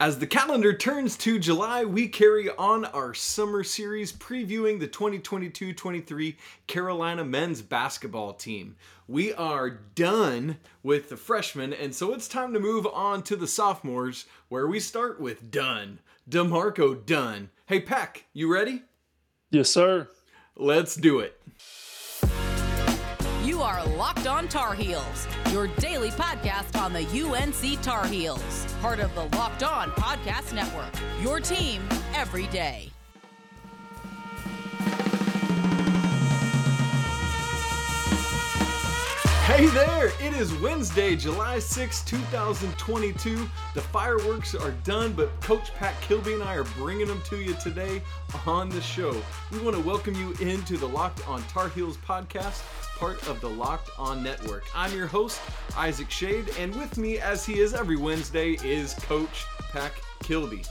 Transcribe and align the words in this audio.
As 0.00 0.20
the 0.20 0.28
calendar 0.28 0.72
turns 0.72 1.16
to 1.16 1.40
July, 1.40 1.84
we 1.84 2.06
carry 2.06 2.48
on 2.50 2.84
our 2.84 3.14
summer 3.14 3.64
series 3.64 4.12
previewing 4.12 4.78
the 4.78 4.86
2022 4.86 5.72
23 5.72 6.36
Carolina 6.68 7.24
men's 7.24 7.62
basketball 7.62 8.32
team. 8.32 8.76
We 9.08 9.32
are 9.32 9.68
done 9.68 10.58
with 10.84 11.08
the 11.08 11.16
freshmen, 11.16 11.72
and 11.72 11.92
so 11.92 12.14
it's 12.14 12.28
time 12.28 12.52
to 12.52 12.60
move 12.60 12.86
on 12.86 13.24
to 13.24 13.34
the 13.34 13.48
sophomores, 13.48 14.26
where 14.48 14.68
we 14.68 14.78
start 14.78 15.20
with 15.20 15.50
Dunn. 15.50 15.98
D'Marco 16.28 16.94
Dunn. 16.94 17.50
Hey, 17.66 17.80
Peck, 17.80 18.26
you 18.32 18.52
ready? 18.52 18.84
Yes, 19.50 19.68
sir. 19.68 20.06
Let's 20.54 20.94
do 20.94 21.18
it. 21.18 21.42
You 23.48 23.62
are 23.62 23.82
Locked 23.96 24.26
On 24.26 24.46
Tar 24.46 24.74
Heels, 24.74 25.26
your 25.50 25.68
daily 25.78 26.10
podcast 26.10 26.78
on 26.78 26.92
the 26.92 27.00
UNC 27.00 27.80
Tar 27.80 28.06
Heels, 28.06 28.66
part 28.82 29.00
of 29.00 29.14
the 29.14 29.24
Locked 29.38 29.62
On 29.62 29.90
Podcast 29.92 30.52
Network. 30.52 30.92
Your 31.22 31.40
team 31.40 31.80
every 32.14 32.46
day. 32.48 32.90
Hey 39.58 39.66
there! 39.66 40.12
It 40.20 40.34
is 40.34 40.54
Wednesday, 40.60 41.16
July 41.16 41.58
6, 41.58 42.04
2022. 42.04 43.50
The 43.74 43.80
fireworks 43.80 44.54
are 44.54 44.70
done, 44.84 45.14
but 45.14 45.32
Coach 45.40 45.74
Pat 45.74 46.00
Kilby 46.00 46.34
and 46.34 46.44
I 46.44 46.54
are 46.54 46.64
bringing 46.76 47.08
them 47.08 47.20
to 47.24 47.38
you 47.38 47.54
today 47.54 48.00
on 48.46 48.68
the 48.68 48.80
show. 48.80 49.20
We 49.50 49.58
want 49.58 49.74
to 49.74 49.82
welcome 49.82 50.14
you 50.14 50.32
into 50.34 50.76
the 50.76 50.86
Locked 50.86 51.26
on 51.26 51.42
Tar 51.48 51.70
Heels 51.70 51.96
podcast, 51.96 52.62
part 53.00 53.26
of 53.26 53.40
the 53.40 53.50
Locked 53.50 53.90
on 53.98 54.22
Network. 54.22 54.62
I'm 54.76 54.96
your 54.96 55.08
host, 55.08 55.40
Isaac 55.76 56.08
Shade, 56.08 56.50
and 56.56 56.72
with 56.76 56.96
me, 56.96 57.18
as 57.18 57.44
he 57.44 57.58
is 57.58 57.74
every 57.74 57.96
Wednesday, 57.96 58.52
is 58.62 58.94
Coach 58.94 59.44
Pat 59.72 59.90
Kilby. 60.22 60.62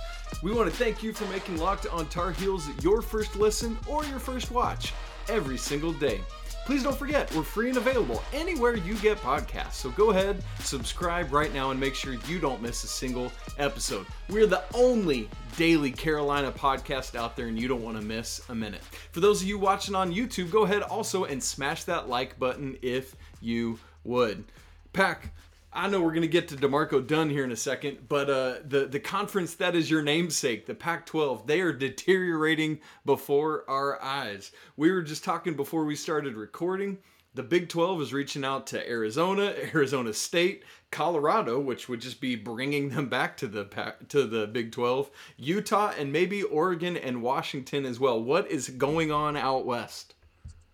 We 0.41 0.54
want 0.54 0.72
to 0.72 0.76
thank 0.77 1.04
you 1.04 1.12
for 1.12 1.26
making 1.26 1.58
Locked 1.58 1.88
on 1.88 2.08
Tar 2.08 2.32
Heels 2.32 2.70
your 2.82 3.02
first 3.02 3.35
listen 3.35 3.77
or 3.85 4.05
your 4.05 4.20
first 4.20 4.49
watch 4.49 4.93
every 5.27 5.58
single 5.58 5.91
day. 5.91 6.21
Please 6.68 6.84
don't 6.84 6.98
forget, 6.98 7.34
we're 7.34 7.43
free 7.43 7.70
and 7.70 7.77
available 7.77 8.21
anywhere 8.34 8.76
you 8.76 8.96
get 8.96 9.18
podcasts. 9.20 9.76
So 9.76 9.90
go 9.91 10.10
ahead, 10.10 10.43
subscribe 10.60 11.32
right 11.32 11.54
now, 11.54 11.71
and 11.71 11.79
make 11.79 11.96
sure 11.96 12.15
you 12.27 12.40
don't 12.40 12.62
miss 12.62 12.84
a 12.84 12.87
single 12.87 13.32
episode. 13.57 14.05
We're 14.27 14.48
the 14.48 14.65
only 14.74 15.29
daily 15.55 15.91
Carolina 15.91 16.51
podcast 16.51 17.15
out 17.15 17.37
there, 17.37 17.48
and 17.48 17.57
you 17.57 17.70
don't 17.70 17.84
want 17.84 17.96
to 17.96 18.04
miss 18.04 18.41
a 18.49 18.54
minute. 18.54 18.82
For 19.13 19.21
those 19.21 19.41
of 19.41 19.48
you 19.48 19.57
watching 19.57 19.96
on 19.96 20.13
YouTube, 20.13 20.51
go 20.51 20.65
ahead 20.65 20.82
also 20.82 21.24
and 21.24 21.41
smash 21.41 21.85
that 21.85 22.09
like 22.09 22.37
button 22.37 22.77
if 22.81 23.15
you 23.40 23.79
would. 24.04 24.43
Pack, 24.91 25.34
I 25.78 25.88
know 25.88 26.02
we're 26.02 26.10
going 26.10 26.24
to 26.24 26.28
get 26.28 26.48
to 26.48 26.56
D'Marco 26.56 27.00
Dunn 27.02 27.30
here 27.30 27.44
in 27.44 27.52
a 27.52 27.56
second, 27.56 28.10
but 28.10 28.32
uh, 28.32 28.56
the, 28.68 28.88
the 28.88 29.00
conference 29.00 29.54
that 29.56 29.76
is 29.76 29.92
your 29.92 30.02
namesake, 30.02 30.66
the 30.66 30.74
Pac 30.74 31.06
12, 31.06 31.46
they 31.46 31.62
are 31.62 31.72
deteriorating 31.72 32.80
before 33.06 33.64
our 33.70 34.02
eyes. 34.02 34.52
We 34.76 34.92
were 34.92 35.04
just 35.04 35.24
talking 35.24 35.54
before 35.54 35.86
we 35.86 35.96
started 35.96 36.36
recording. 36.36 36.98
The 37.36 37.44
Big 37.44 37.70
12 37.70 38.02
is 38.02 38.12
reaching 38.12 38.44
out 38.44 38.66
to 38.68 38.90
Arizona, 38.90 39.54
Arizona 39.76 40.14
State, 40.14 40.64
Colorado, 40.90 41.60
which 41.60 41.88
would 41.88 42.02
just 42.02 42.20
be 42.20 42.36
bringing 42.36 42.90
them 42.90 43.08
back 43.08 43.38
to 43.38 43.48
the 43.48 43.66
to 44.10 44.26
the 44.26 44.48
Big 44.48 44.72
12, 44.72 45.12
Utah, 45.38 45.94
and 45.96 46.12
maybe 46.12 46.42
Oregon 46.42 46.98
and 46.98 47.22
Washington 47.22 47.86
as 47.86 48.00
well. 48.00 48.20
What 48.20 48.50
is 48.50 48.68
going 48.68 49.12
on 49.12 49.38
out 49.38 49.68
west? 49.68 50.16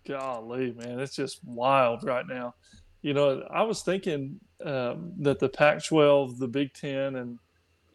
Golly, 0.08 0.72
man, 0.72 0.98
it's 0.98 1.14
just 1.14 1.44
wild 1.44 2.04
right 2.04 2.26
now. 2.26 2.54
You 3.02 3.12
know, 3.12 3.46
I 3.50 3.64
was 3.64 3.82
thinking 3.82 4.40
um, 4.64 5.12
that 5.18 5.38
the 5.38 5.48
Pac-12, 5.48 6.38
the 6.38 6.48
Big 6.48 6.72
Ten, 6.72 7.16
and 7.16 7.38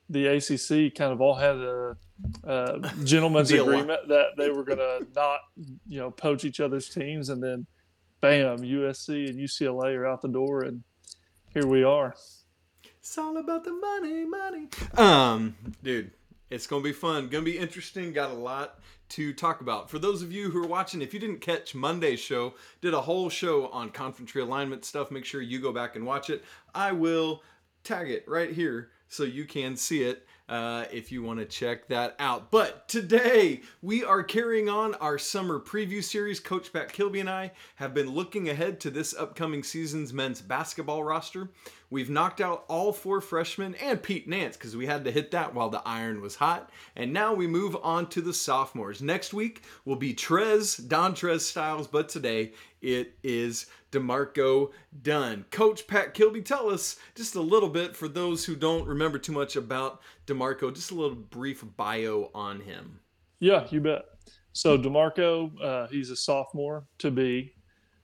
the 0.10 0.28
ACC 0.28 0.96
kind 0.96 1.12
of 1.12 1.22
all 1.22 1.36
had 1.36 1.56
a, 1.58 1.98
a 2.44 2.80
gentleman's 3.04 3.52
agreement 3.52 4.08
that 4.08 4.30
they 4.38 4.50
were 4.50 4.64
going 4.64 4.78
to 4.80 5.08
not, 5.16 5.40
you 5.88 6.00
know, 6.00 6.12
poach 6.12 6.46
each 6.46 6.60
other's 6.60 6.90
teams, 6.90 7.30
and 7.30 7.42
then, 7.42 7.66
bam, 8.22 8.60
USC 8.60 9.30
and 9.30 9.40
UCLA 9.40 9.96
are 9.98 10.08
out 10.08 10.22
the 10.22 10.28
door, 10.28 10.64
and 10.64 10.84
here 11.54 11.66
we 11.66 11.84
are. 11.84 12.16
It's 13.00 13.18
all 13.18 13.38
about 13.38 13.64
the 13.64 13.74
money, 13.74 14.26
money. 14.26 14.68
Um, 14.96 15.56
dude, 15.84 16.12
it's 16.50 16.68
gonna 16.68 16.84
be 16.84 16.94
fun, 16.94 17.28
gonna 17.30 17.44
be 17.44 17.58
interesting. 17.58 18.14
Got 18.14 18.32
a 18.32 18.36
lot 18.36 18.80
to 19.10 19.34
talk 19.34 19.62
about. 19.62 19.90
For 19.90 20.00
those 20.00 20.22
of 20.22 20.32
you 20.32 20.50
who 20.50 20.64
are 20.64 20.68
watching, 20.68 21.02
if 21.02 21.14
you 21.14 21.20
didn't 21.20 21.42
catch 21.42 21.76
Monday's 21.76 22.20
show, 22.20 22.54
did 22.82 22.94
a 22.94 23.02
whole 23.02 23.30
show 23.30 23.68
on 23.70 23.90
conference 23.90 24.32
realignment 24.32 24.86
stuff. 24.86 25.12
Make 25.12 25.26
sure 25.26 25.42
you 25.42 25.60
go 25.60 25.72
back 25.72 25.96
and 25.96 26.06
watch 26.06 26.30
it. 26.30 26.44
I 26.74 26.92
will 26.92 27.44
tag 27.84 28.10
it 28.10 28.24
right 28.28 28.52
here 28.52 28.90
so 29.08 29.24
you 29.24 29.46
can 29.46 29.76
see 29.76 30.04
it 30.04 30.26
uh, 30.50 30.86
if 30.92 31.12
you 31.12 31.22
want 31.22 31.40
to 31.40 31.46
check 31.46 31.88
that 31.88 32.16
out. 32.20 32.52
But 32.52 32.88
today 32.88 33.62
we 33.82 34.04
are 34.04 34.24
carrying 34.24 34.68
on 34.68 34.96
our 34.96 35.18
summer 35.18 35.60
preview 35.60 36.04
series. 36.04 36.40
Coach 36.40 36.74
Pat 36.74 36.92
Kilby 36.92 37.20
and 37.20 37.30
I 37.30 37.52
have 37.76 37.94
been 37.94 38.10
looking 38.10 38.50
ahead 38.50 38.80
to 38.82 38.90
this 38.90 39.14
upcoming 39.16 39.64
season's 39.64 40.12
men's 40.12 40.42
basketball 40.42 41.04
roster. 41.04 41.50
We've 41.92 42.10
knocked 42.10 42.40
out 42.40 42.66
all 42.68 42.94
four 42.94 43.20
freshmen 43.20 43.74
and 43.76 44.02
Pete 44.02 44.28
Nance 44.28 44.56
because 44.56 44.76
we 44.76 44.86
had 44.86 45.04
to 45.06 45.12
hit 45.12 45.32
that 45.32 45.56
while 45.56 45.70
the 45.70 45.82
iron 45.86 46.22
was 46.22 46.36
hot. 46.36 46.70
And 46.96 47.12
now 47.12 47.34
we 47.34 47.48
move 47.48 47.76
on 47.82 48.08
to 48.10 48.22
the 48.22 48.34
sophomores. 48.34 49.02
Next 49.02 49.34
week 49.34 49.64
will 49.86 49.96
be 49.96 50.14
Trez, 50.14 50.80
Dontrez 50.88 51.42
Styles, 51.42 51.88
but 51.88 52.08
today 52.08 52.54
it 52.82 53.18
is 53.24 53.66
D'Marco 53.90 54.72
Dunn. 55.02 55.46
Coach 55.50 55.88
Pat 55.88 56.14
Kilby, 56.14 56.44
tell 56.44 56.70
us 56.70 56.98
just 57.16 57.34
a 57.34 57.42
little 57.42 57.70
bit 57.70 57.96
for 57.96 58.08
those 58.08 58.46
who 58.46 58.56
don't 58.56 58.88
remember 58.88 59.18
too 59.18 59.34
much 59.34 59.56
about 59.56 60.02
D'Marco, 60.28 60.70
just 60.70 60.92
a 60.92 60.96
little 60.96 61.16
brief 61.16 61.64
bio 61.76 62.30
on 62.36 62.62
him. 62.62 63.00
Yeah, 63.40 63.66
you 63.72 63.82
bet. 63.82 64.06
So 64.54 64.78
D'Marco, 64.78 65.52
uh, 65.60 65.88
he's 65.88 66.12
a 66.12 66.16
sophomore 66.16 66.86
to 67.00 67.10
be, 67.10 67.56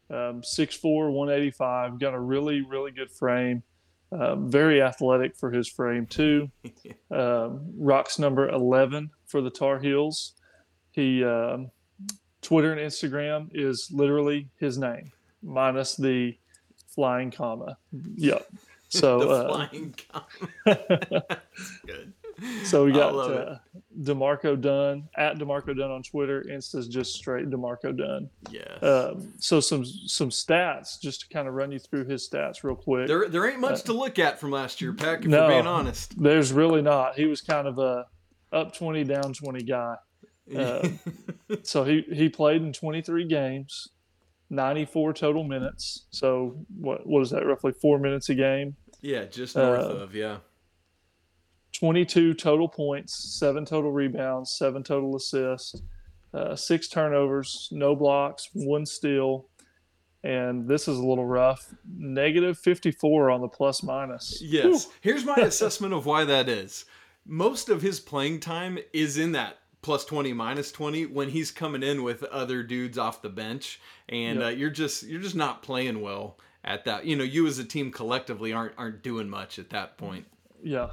um, 0.09 0.41
6'4", 0.41 1.11
185, 1.11 1.99
got 1.99 2.15
a 2.15 2.19
really, 2.19 2.61
really 2.61 2.91
good 2.91 3.11
frame. 3.11 3.61
Um, 4.11 4.49
very 4.49 4.81
athletic 4.81 5.35
for 5.35 5.51
his 5.51 5.67
frame 5.67 6.05
too. 6.05 6.49
um, 7.11 7.61
rocks 7.77 8.19
number 8.19 8.49
11 8.49 9.09
for 9.25 9.41
the 9.41 9.49
Tar 9.49 9.79
Heels. 9.79 10.33
He 10.91 11.23
um, 11.23 11.71
Twitter 12.41 12.71
and 12.71 12.79
Instagram 12.79 13.49
is 13.53 13.89
literally 13.91 14.47
his 14.59 14.77
name 14.77 15.11
minus 15.41 15.95
the 15.95 16.37
flying 16.87 17.31
comma. 17.31 17.77
Yep. 18.15 18.47
So 18.87 19.19
the 19.19 19.29
uh, 19.29 19.47
flying 19.49 19.95
comma. 20.07 21.25
good. 21.85 22.13
So 22.63 22.85
we 22.85 22.91
got 22.91 23.15
uh, 23.15 23.57
Demarco 24.01 24.59
Dunn 24.59 25.07
at 25.15 25.37
Demarco 25.37 25.77
Dunn 25.77 25.91
on 25.91 26.03
Twitter. 26.03 26.47
Insta's 26.49 26.87
just 26.87 27.13
straight 27.13 27.49
Demarco 27.49 27.95
Dunn. 27.95 28.29
Yeah. 28.49 28.87
Um, 28.87 29.33
so 29.39 29.59
some 29.59 29.85
some 29.85 30.29
stats 30.29 30.99
just 31.01 31.21
to 31.21 31.29
kind 31.29 31.47
of 31.47 31.53
run 31.53 31.71
you 31.71 31.79
through 31.79 32.05
his 32.05 32.27
stats 32.29 32.63
real 32.63 32.75
quick. 32.75 33.07
There 33.07 33.29
there 33.29 33.49
ain't 33.49 33.59
much 33.59 33.81
uh, 33.81 33.83
to 33.83 33.93
look 33.93 34.19
at 34.19 34.39
from 34.39 34.51
last 34.51 34.81
year, 34.81 34.93
Peck. 34.93 35.21
If 35.21 35.27
no, 35.27 35.43
we're 35.43 35.53
being 35.53 35.67
honest. 35.67 36.21
There's 36.21 36.51
really 36.51 36.81
not. 36.81 37.15
He 37.15 37.25
was 37.25 37.41
kind 37.41 37.67
of 37.67 37.79
a 37.79 38.05
up 38.51 38.75
twenty, 38.75 39.03
down 39.03 39.33
twenty 39.33 39.63
guy. 39.63 39.95
Uh, 40.55 40.87
so 41.63 41.83
he 41.83 42.05
he 42.13 42.29
played 42.29 42.61
in 42.61 42.71
23 42.71 43.25
games, 43.25 43.89
94 44.51 45.13
total 45.13 45.43
minutes. 45.43 46.05
So 46.11 46.63
what 46.79 47.07
what 47.07 47.21
is 47.21 47.31
that? 47.31 47.43
Roughly 47.47 47.71
four 47.81 47.97
minutes 47.97 48.29
a 48.29 48.35
game. 48.35 48.75
Yeah, 49.01 49.25
just 49.25 49.55
north 49.55 49.79
uh, 49.79 49.97
of 49.97 50.13
yeah. 50.13 50.37
22 51.79 52.33
total 52.33 52.67
points, 52.67 53.37
seven 53.37 53.65
total 53.65 53.91
rebounds, 53.91 54.55
seven 54.57 54.83
total 54.83 55.15
assists, 55.15 55.81
uh, 56.33 56.55
six 56.55 56.87
turnovers, 56.87 57.69
no 57.71 57.95
blocks, 57.95 58.49
one 58.53 58.85
steal, 58.85 59.47
and 60.23 60.67
this 60.67 60.87
is 60.87 60.97
a 60.97 61.05
little 61.05 61.25
rough. 61.25 61.73
Negative 61.97 62.57
54 62.57 63.29
on 63.29 63.41
the 63.41 63.47
plus 63.47 63.83
minus. 63.83 64.41
Yes. 64.41 64.65
Whew. 64.65 64.93
Here's 65.01 65.23
my 65.23 65.35
assessment 65.37 65.93
of 65.93 66.05
why 66.05 66.25
that 66.25 66.49
is. 66.49 66.85
Most 67.25 67.69
of 67.69 67.81
his 67.81 67.99
playing 67.99 68.39
time 68.39 68.79
is 68.91 69.17
in 69.17 69.33
that 69.33 69.57
plus 69.81 70.03
20 70.03 70.33
minus 70.33 70.71
20 70.71 71.05
when 71.05 71.29
he's 71.29 71.51
coming 71.51 71.83
in 71.83 72.01
with 72.01 72.23
other 72.23 72.63
dudes 72.63 72.97
off 72.97 73.21
the 73.21 73.29
bench 73.29 73.79
and 74.09 74.39
yep. 74.39 74.47
uh, 74.47 74.49
you're 74.49 74.71
just 74.71 75.03
you're 75.03 75.21
just 75.21 75.35
not 75.35 75.61
playing 75.61 76.01
well 76.01 76.39
at 76.63 76.85
that 76.85 77.05
you 77.05 77.15
know 77.15 77.23
you 77.23 77.45
as 77.45 77.59
a 77.59 77.63
team 77.63 77.91
collectively 77.91 78.51
aren't 78.51 78.73
aren't 78.79 79.03
doing 79.03 79.29
much 79.29 79.59
at 79.59 79.69
that 79.69 79.95
point 79.95 80.25
yeah 80.63 80.89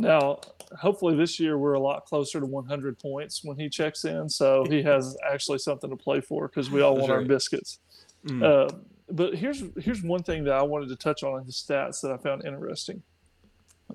now 0.00 0.38
hopefully 0.78 1.16
this 1.16 1.40
year 1.40 1.58
we're 1.58 1.74
a 1.74 1.80
lot 1.80 2.04
closer 2.04 2.40
to 2.40 2.46
100 2.46 2.98
points 2.98 3.44
when 3.44 3.56
he 3.56 3.68
checks 3.68 4.04
in 4.04 4.28
so 4.28 4.64
he 4.68 4.82
has 4.82 5.16
actually 5.30 5.58
something 5.58 5.90
to 5.90 5.96
play 5.96 6.20
for 6.20 6.48
because 6.48 6.70
we 6.70 6.80
all 6.80 6.96
want 6.96 7.10
right. 7.10 7.18
our 7.18 7.24
biscuits 7.24 7.78
mm. 8.26 8.42
uh, 8.42 8.68
but 9.10 9.34
here's 9.34 9.62
here's 9.80 10.02
one 10.02 10.22
thing 10.22 10.44
that 10.44 10.54
i 10.54 10.62
wanted 10.62 10.88
to 10.88 10.96
touch 10.96 11.22
on 11.22 11.40
in 11.40 11.44
his 11.44 11.56
stats 11.56 12.00
that 12.00 12.10
i 12.10 12.16
found 12.16 12.44
interesting 12.44 13.02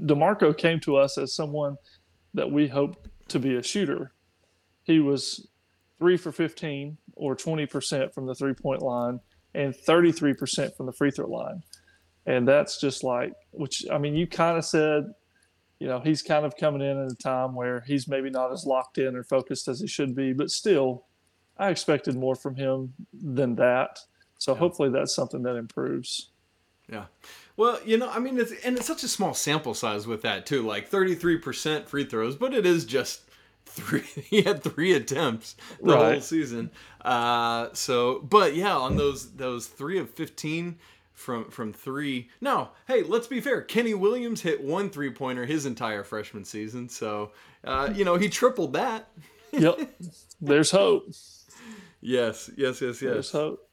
d'marco 0.05 0.55
came 0.55 0.79
to 0.79 0.97
us 0.97 1.17
as 1.17 1.33
someone 1.33 1.77
that 2.33 2.51
we 2.51 2.67
hoped 2.67 3.07
to 3.29 3.39
be 3.39 3.55
a 3.55 3.63
shooter. 3.63 4.11
He 4.83 4.99
was 4.99 5.47
three 5.97 6.17
for 6.17 6.31
15 6.31 6.97
or 7.15 7.35
20% 7.35 8.13
from 8.13 8.27
the 8.27 8.35
three 8.35 8.53
point 8.53 8.81
line 8.81 9.19
and 9.53 9.73
33% 9.73 10.75
from 10.75 10.85
the 10.85 10.93
free 10.93 11.11
throw 11.11 11.27
line. 11.27 11.63
And 12.25 12.47
that's 12.47 12.79
just 12.79 13.03
like, 13.03 13.33
which 13.51 13.85
I 13.91 13.97
mean, 13.97 14.15
you 14.15 14.27
kind 14.27 14.57
of 14.57 14.65
said 14.65 15.05
you 15.79 15.87
know, 15.87 15.99
he's 15.99 16.21
kind 16.21 16.45
of 16.45 16.55
coming 16.55 16.81
in 16.81 16.97
at 16.97 17.11
a 17.11 17.15
time 17.15 17.53
where 17.53 17.81
he's 17.81 18.07
maybe 18.07 18.29
not 18.29 18.51
as 18.51 18.65
locked 18.65 18.97
in 18.97 19.15
or 19.15 19.23
focused 19.23 19.67
as 19.67 19.79
he 19.79 19.87
should 19.87 20.15
be, 20.15 20.33
but 20.33 20.49
still, 20.49 21.05
I 21.57 21.69
expected 21.69 22.15
more 22.15 22.35
from 22.35 22.55
him 22.55 22.93
than 23.13 23.55
that. 23.55 23.99
So 24.37 24.53
yeah. 24.53 24.59
hopefully 24.59 24.89
that's 24.89 25.15
something 25.15 25.43
that 25.43 25.55
improves. 25.55 26.29
Yeah. 26.89 27.05
Well, 27.57 27.79
you 27.85 27.97
know, 27.97 28.09
I 28.09 28.19
mean, 28.19 28.37
it's 28.37 28.51
and 28.63 28.77
it's 28.77 28.85
such 28.85 29.03
a 29.03 29.07
small 29.07 29.33
sample 29.33 29.73
size 29.73 30.05
with 30.05 30.21
that 30.21 30.45
too, 30.45 30.65
like 30.65 30.89
33% 30.89 31.87
free 31.87 32.05
throws, 32.05 32.35
but 32.35 32.53
it 32.53 32.65
is 32.65 32.85
just 32.85 33.21
three. 33.65 34.01
he 34.01 34.43
had 34.43 34.63
three 34.63 34.93
attempts 34.93 35.55
the 35.81 35.93
right. 35.93 36.11
whole 36.13 36.21
season. 36.21 36.71
Uh, 37.01 37.69
so, 37.73 38.19
but 38.19 38.55
yeah, 38.55 38.75
on 38.75 38.97
those 38.97 39.33
those 39.33 39.67
three 39.67 39.97
of 39.99 40.09
15 40.09 40.77
from 41.15 41.49
from 41.49 41.73
three. 41.73 42.29
Now, 42.41 42.71
hey, 42.87 43.01
let's 43.01 43.25
be 43.25 43.41
fair. 43.41 43.61
Kenny 43.61 43.95
Williams 43.95 44.41
hit 44.41 44.63
one 44.63 44.89
three 44.89 45.09
pointer 45.09 45.45
his 45.45 45.65
entire 45.65 46.03
freshman 46.03 46.45
season, 46.45 46.89
so 46.89 47.31
uh, 47.63 47.91
you 47.95 48.05
know 48.05 48.17
he 48.17 48.29
tripled 48.29 48.73
that. 48.73 49.07
yep. 49.51 49.79
There's 50.39 50.69
hope. 50.69 51.07
Yes, 52.01 52.51
yes, 52.55 52.81
yes, 52.81 52.81
yes. 52.81 52.99
There's 52.99 53.31
hope. 53.31 53.67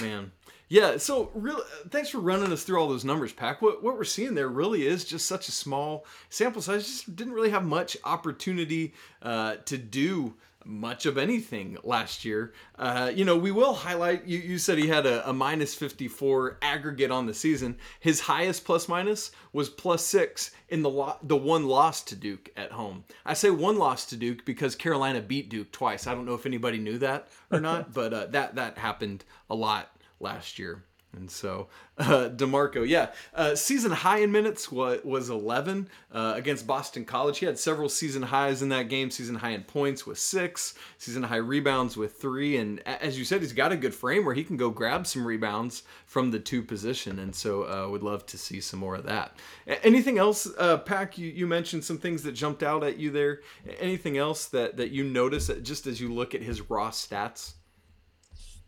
Man, 0.00 0.32
yeah, 0.68 0.96
so 0.96 1.30
real 1.34 1.60
thanks 1.90 2.10
for 2.10 2.18
running 2.18 2.52
us 2.52 2.64
through 2.64 2.80
all 2.80 2.88
those 2.88 3.04
numbers, 3.04 3.32
Pack. 3.32 3.62
What 3.62 3.82
what 3.82 3.96
we're 3.96 4.04
seeing 4.04 4.34
there 4.34 4.48
really 4.48 4.86
is 4.86 5.04
just 5.04 5.26
such 5.26 5.48
a 5.48 5.52
small 5.52 6.06
sample 6.28 6.62
size. 6.62 6.86
Just 6.86 7.16
didn't 7.16 7.32
really 7.32 7.50
have 7.50 7.64
much 7.64 7.96
opportunity 8.04 8.94
uh, 9.22 9.56
to 9.66 9.78
do 9.78 10.34
much 10.64 11.06
of 11.06 11.18
anything 11.18 11.76
last 11.82 12.24
year. 12.24 12.52
Uh, 12.78 13.10
you 13.14 13.24
know, 13.24 13.36
we 13.36 13.50
will 13.50 13.74
highlight. 13.74 14.26
You, 14.26 14.38
you 14.38 14.58
said 14.58 14.78
he 14.78 14.88
had 14.88 15.06
a, 15.06 15.28
a 15.28 15.32
minus 15.32 15.74
54 15.74 16.58
aggregate 16.62 17.10
on 17.10 17.26
the 17.26 17.34
season. 17.34 17.76
His 18.00 18.20
highest 18.20 18.64
plus 18.64 18.88
minus 18.88 19.30
was 19.52 19.68
plus 19.68 20.04
six 20.04 20.50
in 20.68 20.82
the 20.82 20.90
lo- 20.90 21.18
the 21.22 21.36
one 21.36 21.66
loss 21.66 22.02
to 22.04 22.16
Duke 22.16 22.50
at 22.56 22.72
home. 22.72 23.04
I 23.24 23.34
say 23.34 23.50
one 23.50 23.78
loss 23.78 24.06
to 24.06 24.16
Duke 24.16 24.44
because 24.44 24.74
Carolina 24.74 25.20
beat 25.20 25.48
Duke 25.48 25.72
twice. 25.72 26.06
I 26.06 26.14
don't 26.14 26.26
know 26.26 26.34
if 26.34 26.46
anybody 26.46 26.78
knew 26.78 26.98
that 26.98 27.28
or 27.50 27.60
not, 27.60 27.92
but 27.94 28.12
uh, 28.12 28.26
that 28.26 28.54
that 28.56 28.78
happened 28.78 29.24
a 29.50 29.54
lot 29.54 29.90
last 30.20 30.58
year. 30.58 30.84
And 31.16 31.30
so, 31.30 31.68
uh, 31.98 32.28
D'Marco, 32.28 32.82
yeah, 32.82 33.10
uh, 33.34 33.54
season 33.54 33.92
high 33.92 34.18
in 34.18 34.32
minutes 34.32 34.70
was, 34.70 35.00
was 35.04 35.30
11 35.30 35.88
uh, 36.12 36.32
against 36.36 36.66
Boston 36.66 37.04
College. 37.04 37.38
He 37.38 37.46
had 37.46 37.58
several 37.58 37.88
season 37.88 38.22
highs 38.22 38.62
in 38.62 38.68
that 38.70 38.88
game. 38.88 39.10
Season 39.10 39.36
high 39.36 39.50
in 39.50 39.62
points 39.62 40.06
with 40.06 40.18
six, 40.18 40.74
season 40.98 41.22
high 41.22 41.36
rebounds 41.36 41.96
with 41.96 42.20
three. 42.20 42.56
And 42.56 42.80
as 42.86 43.18
you 43.18 43.24
said, 43.24 43.40
he's 43.40 43.52
got 43.52 43.72
a 43.72 43.76
good 43.76 43.94
frame 43.94 44.24
where 44.24 44.34
he 44.34 44.44
can 44.44 44.56
go 44.56 44.70
grab 44.70 45.06
some 45.06 45.26
rebounds 45.26 45.82
from 46.06 46.30
the 46.30 46.40
two 46.40 46.62
position. 46.62 47.18
And 47.18 47.34
so, 47.34 47.62
uh, 47.64 47.88
would 47.90 48.02
love 48.02 48.26
to 48.26 48.38
see 48.38 48.60
some 48.60 48.80
more 48.80 48.96
of 48.96 49.04
that. 49.04 49.36
Anything 49.82 50.18
else, 50.18 50.48
uh, 50.58 50.78
Pack? 50.78 51.18
You, 51.18 51.28
you 51.28 51.46
mentioned 51.46 51.84
some 51.84 51.98
things 51.98 52.22
that 52.24 52.32
jumped 52.32 52.62
out 52.62 52.82
at 52.82 52.98
you 52.98 53.10
there. 53.10 53.40
Anything 53.78 54.18
else 54.18 54.46
that, 54.46 54.76
that 54.76 54.90
you 54.90 55.04
notice 55.04 55.50
just 55.62 55.86
as 55.86 56.00
you 56.00 56.12
look 56.12 56.34
at 56.34 56.42
his 56.42 56.70
raw 56.70 56.90
stats? 56.90 57.54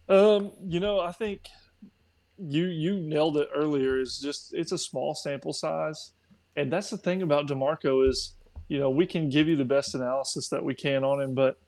Um, 0.09 0.53
you 0.65 0.81
know, 0.81 1.01
I 1.01 1.13
think 1.13 1.49
you 2.39 2.67
you 2.67 3.01
nailed 3.01 3.37
it 3.37 3.49
earlier. 3.55 3.99
Is 4.01 4.19
just 4.19 4.55
it's 4.55 4.73
a 4.73 4.79
small 4.79 5.15
sample 5.15 5.53
size, 5.53 6.13
and 6.57 6.73
that's 6.73 6.91
the 6.91 6.99
thing 6.99 7.23
about 7.23 7.47
D'Marco 7.47 8.03
is, 8.03 8.35
you 8.69 8.79
know, 8.79 8.91
we 8.91 9.07
can 9.07 9.29
give 9.29 9.49
you 9.49 9.57
the 9.57 9.65
best 9.65 9.95
analysis 9.95 10.49
that 10.49 10.65
we 10.65 10.75
can 10.75 11.05
on 11.05 11.21
him, 11.21 11.35
but 11.35 11.59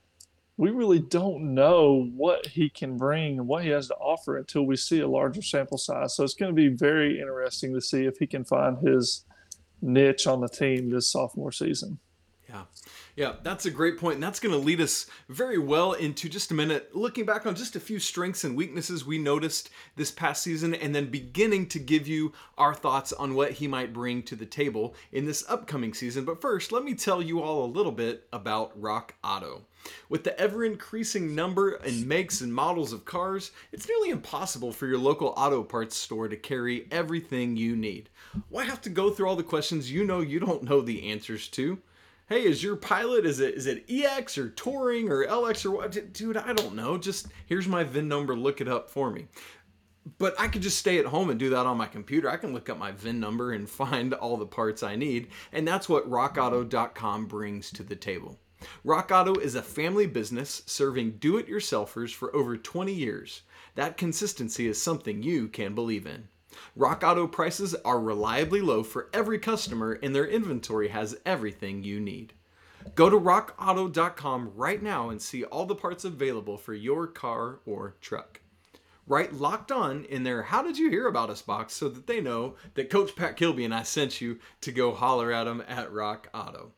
we 0.57 0.71
really 0.71 0.99
don't 0.99 1.55
know 1.55 2.11
what 2.17 2.47
he 2.47 2.69
can 2.69 2.97
bring 2.97 3.39
and 3.39 3.47
what 3.47 3.63
he 3.63 3.71
has 3.71 3.87
to 3.87 3.95
offer 3.95 4.37
until 4.37 4.65
we 4.65 4.77
see 4.77 5.01
a 5.01 5.09
larger 5.09 5.41
sample 5.41 5.79
size. 5.79 6.17
So 6.17 6.25
it's 6.25 6.35
going 6.35 6.55
to 6.55 6.57
be 6.57 6.69
very 6.69 7.21
interesting 7.21 7.73
to 7.75 7.81
see 7.81 8.07
if 8.07 8.19
he 8.19 8.27
can 8.27 8.45
find 8.45 8.77
his 8.79 9.25
niche 9.81 10.27
on 10.27 10.41
the 10.41 10.49
team 10.49 10.91
this 10.91 11.13
sophomore 11.13 11.53
season. 11.53 12.01
Yeah. 12.49 12.63
Yeah, 13.19 13.33
that's 13.43 13.67
a 13.67 13.73
great 13.73 13.99
point, 13.99 14.15
and 14.15 14.23
that's 14.23 14.39
going 14.39 14.53
to 14.53 14.65
lead 14.65 14.81
us 14.81 15.07
very 15.29 15.59
well 15.59 15.93
into 15.93 16.29
just 16.29 16.53
a 16.53 16.55
minute 16.55 16.95
looking 16.95 17.25
back 17.25 17.47
on 17.47 17.57
just 17.57 17.75
a 17.75 17.81
few 17.81 17.99
strengths 17.99 18.45
and 18.45 18.57
weaknesses 18.57 19.05
we 19.05 19.19
noticed 19.19 19.71
this 19.97 20.13
past 20.13 20.41
season, 20.45 20.73
and 20.73 20.95
then 20.95 21.11
beginning 21.11 21.67
to 21.71 21.81
give 21.81 22.07
you 22.07 22.33
our 22.57 22.73
thoughts 22.73 23.13
on 23.13 23.35
what 23.35 23.51
he 23.51 23.67
might 23.67 23.93
bring 23.93 24.23
to 24.23 24.37
the 24.37 24.47
table 24.47 24.95
in 25.11 25.25
this 25.25 25.45
upcoming 25.49 25.95
season. 25.95 26.25
But 26.25 26.41
first, 26.41 26.71
let 26.71 26.85
me 26.85 26.95
tell 26.95 27.21
you 27.21 27.43
all 27.43 27.65
a 27.65 27.67
little 27.67 27.91
bit 27.91 28.29
about 28.33 28.81
Rock 28.81 29.15
Auto. 29.25 29.63
With 30.09 30.23
the 30.23 30.39
ever 30.39 30.65
increasing 30.65 31.35
number 31.35 31.73
and 31.73 32.07
makes 32.07 32.41
and 32.41 32.55
models 32.55 32.93
of 32.93 33.05
cars, 33.05 33.51
it's 33.73 33.89
nearly 33.89 34.11
impossible 34.11 34.71
for 34.71 34.87
your 34.87 34.99
local 34.99 35.35
auto 35.37 35.65
parts 35.65 35.97
store 35.97 36.29
to 36.29 36.37
carry 36.37 36.87
everything 36.93 37.57
you 37.57 37.75
need. 37.75 38.11
Why 38.49 38.63
have 38.63 38.81
to 38.83 38.91
go 38.91 39.11
through 39.11 39.29
all 39.29 39.35
the 39.35 39.43
questions 39.43 39.91
you 39.91 40.05
know 40.05 40.21
you 40.21 40.39
don't 40.39 40.63
know 40.63 40.81
the 40.81 41.11
answers 41.11 41.49
to? 41.49 41.81
Hey, 42.29 42.45
is 42.45 42.63
your 42.63 42.77
pilot 42.77 43.25
is 43.27 43.41
it 43.41 43.55
is 43.55 43.67
it 43.67 43.85
EX 43.89 44.39
or 44.39 44.51
Touring 44.51 45.09
or 45.11 45.27
LX 45.27 45.65
or 45.65 45.71
what? 45.71 46.13
Dude, 46.13 46.37
I 46.37 46.53
don't 46.53 46.75
know. 46.75 46.99
Just 46.99 47.29
here's 47.47 47.67
my 47.67 47.85
VIN 47.85 48.09
number. 48.09 48.37
Look 48.37 48.61
it 48.61 48.69
up 48.69 48.91
for 48.91 49.11
me. 49.11 49.27
But 50.17 50.35
I 50.39 50.49
could 50.49 50.63
just 50.63 50.79
stay 50.79 50.99
at 50.99 51.07
home 51.07 51.29
and 51.29 51.39
do 51.39 51.51
that 51.51 51.67
on 51.67 51.77
my 51.77 51.87
computer. 51.87 52.31
I 52.31 52.39
can 52.39 52.55
look 52.55 52.71
up 52.71 52.79
my 52.79 52.93
VIN 52.93 53.21
number 53.21 53.53
and 53.53 53.69
find 53.71 54.15
all 54.15 54.37
the 54.37 54.47
parts 54.47 54.83
I 54.83 54.97
need, 54.97 55.29
and 55.53 55.67
that's 55.67 55.89
what 55.89 56.09
RockAuto.com 56.09 57.27
brings 57.27 57.71
to 57.73 57.83
the 57.83 57.97
table. 57.97 58.39
Rock 58.83 59.13
Auto 59.13 59.35
is 59.35 59.55
a 59.55 59.63
family 59.63 60.07
business 60.09 60.63
serving 60.67 61.19
do-it-yourselfers 61.19 62.13
for 62.13 62.35
over 62.35 62.57
20 62.57 62.93
years. 62.93 63.43
That 63.77 63.97
consistency 63.97 64.67
is 64.67 64.83
something 64.83 65.23
you 65.23 65.47
can 65.47 65.77
believe 65.77 66.07
in. 66.07 66.27
Rock 66.79 67.03
Auto 67.03 67.27
prices 67.27 67.75
are 67.85 67.99
reliably 67.99 68.61
low 68.61 68.85
for 68.85 69.09
every 69.13 69.41
customer, 69.41 69.99
and 70.01 70.15
their 70.15 70.29
inventory 70.29 70.87
has 70.87 71.19
everything 71.27 71.83
you 71.83 71.99
need. 71.99 72.35
Go 72.95 73.11
to 73.11 73.19
rockauto.com 73.19 74.53
right 74.55 74.81
now 74.81 75.11
and 75.11 75.21
see 75.21 75.43
all 75.43 75.67
the 75.67 75.75
parts 75.75 76.05
available 76.05 76.57
for 76.57 76.75
your 76.75 77.09
car 77.09 77.59
or 77.67 77.97
truck. 78.01 78.41
Write 79.09 79.35
locked 79.35 79.73
on 79.73 80.05
in 80.05 80.23
their 80.23 80.45
How 80.45 80.63
Did 80.63 80.79
You 80.79 80.89
Hear 80.89 81.09
About 81.09 81.31
Us 81.31 81.43
box 81.43 81.75
so 81.75 81.89
that 81.89 82.07
they 82.07 82.21
know 82.21 82.55
that 82.75 82.91
Coach 82.91 83.17
Pat 83.17 83.37
Kilby 83.37 83.65
and 83.65 83.75
I 83.75 83.83
sent 83.83 84.21
you 84.21 84.39
to 84.61 84.71
go 84.71 84.95
holler 84.95 85.33
at 85.33 85.45
them 85.45 85.65
at 85.67 85.93
Rock 85.93 86.29
Auto. 86.33 86.71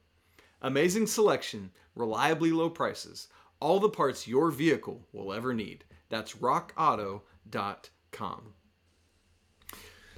Amazing 0.62 1.08
selection, 1.08 1.72
reliably 1.94 2.52
low 2.52 2.70
prices, 2.70 3.28
all 3.60 3.78
the 3.78 3.90
parts 3.90 4.26
your 4.26 4.50
vehicle 4.50 5.06
will 5.12 5.30
ever 5.30 5.52
need. 5.52 5.84
That's 6.08 6.36
rockauto.com. 6.36 8.54